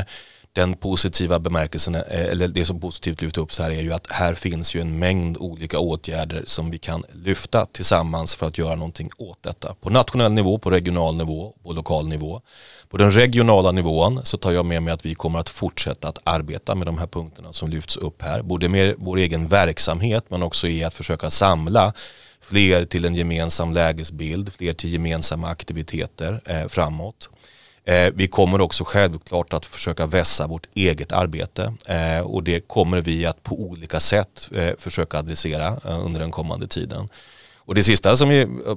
[0.53, 4.11] den positiva bemärkelsen, eh, eller det som positivt lyfts upp så här är ju att
[4.11, 8.75] här finns ju en mängd olika åtgärder som vi kan lyfta tillsammans för att göra
[8.75, 9.75] någonting åt detta.
[9.75, 12.41] På nationell nivå, på regional nivå, på lokal nivå.
[12.89, 16.19] På den regionala nivån så tar jag med mig att vi kommer att fortsätta att
[16.25, 18.43] arbeta med de här punkterna som lyfts upp här.
[18.43, 21.93] Både med vår egen verksamhet men också i att försöka samla
[22.41, 27.29] fler till en gemensam lägesbild, fler till gemensamma aktiviteter eh, framåt.
[27.89, 33.01] Eh, vi kommer också självklart att försöka vässa vårt eget arbete eh, och det kommer
[33.01, 37.09] vi att på olika sätt eh, försöka adressera under den kommande tiden.
[37.57, 38.29] Och det sista som,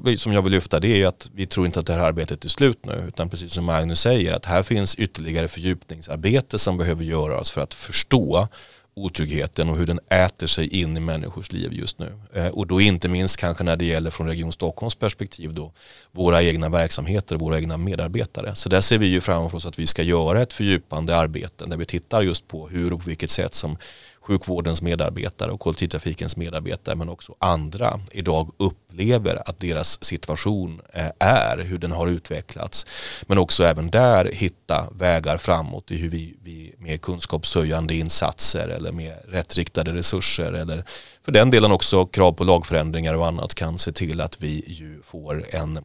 [0.04, 2.46] vi, som jag vill lyfta det är att vi tror inte att det här arbetet
[2.46, 7.04] är slut nu utan precis som Magnus säger att här finns ytterligare fördjupningsarbete som behöver
[7.04, 8.48] göras för att förstå
[8.94, 12.20] otryggheten och hur den äter sig in i människors liv just nu.
[12.34, 15.72] Eh, och då inte minst kanske när det gäller från Region Stockholms perspektiv då
[16.12, 18.56] våra egna verksamheter, våra egna medarbetare.
[18.56, 21.78] Så där ser vi ju framför oss att vi ska göra ett fördjupande arbete där
[21.78, 23.78] vi tittar just på hur och på vilket sätt som
[24.22, 31.58] sjukvårdens medarbetare och kollektivtrafikens medarbetare men också andra idag upplever att deras situation eh, är,
[31.58, 32.86] hur den har utvecklats.
[33.28, 38.92] Men också även där hitta vägar framåt i hur vi, vi med kunskapshöjande insatser eller
[38.92, 40.86] med rättriktade resurser eller
[41.26, 45.02] för den delen också krav på lagförändringar och annat kan se till att vi ju
[45.04, 45.80] får en,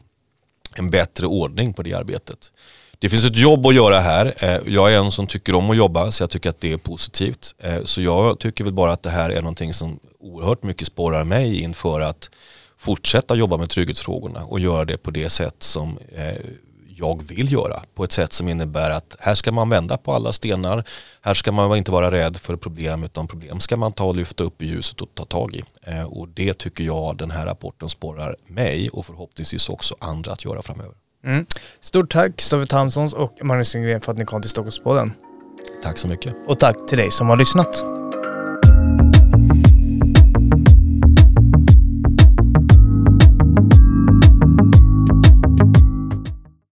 [0.77, 2.51] en bättre ordning på det arbetet.
[2.99, 4.33] Det finns ett jobb att göra här.
[4.37, 6.77] Eh, jag är en som tycker om att jobba så jag tycker att det är
[6.77, 7.55] positivt.
[7.59, 11.23] Eh, så jag tycker väl bara att det här är någonting som oerhört mycket spårar
[11.23, 12.29] mig inför att
[12.77, 16.37] fortsätta jobba med trygghetsfrågorna och göra det på det sätt som eh,
[16.95, 17.83] jag vill göra.
[17.95, 20.83] På ett sätt som innebär att här ska man vända på alla stenar.
[21.21, 24.43] Här ska man inte vara rädd för problem utan problem ska man ta och lyfta
[24.43, 25.63] upp i ljuset och ta tag i.
[26.05, 30.61] Och det tycker jag den här rapporten spårar mig och förhoppningsvis också andra att göra
[30.61, 30.95] framöver.
[31.25, 31.45] Mm.
[31.79, 35.13] Stort tack Stoffe Tamsons och Magnus Lindgren för att ni kom till Stockholmspodden.
[35.83, 36.35] Tack så mycket.
[36.47, 37.83] Och tack till dig som har lyssnat.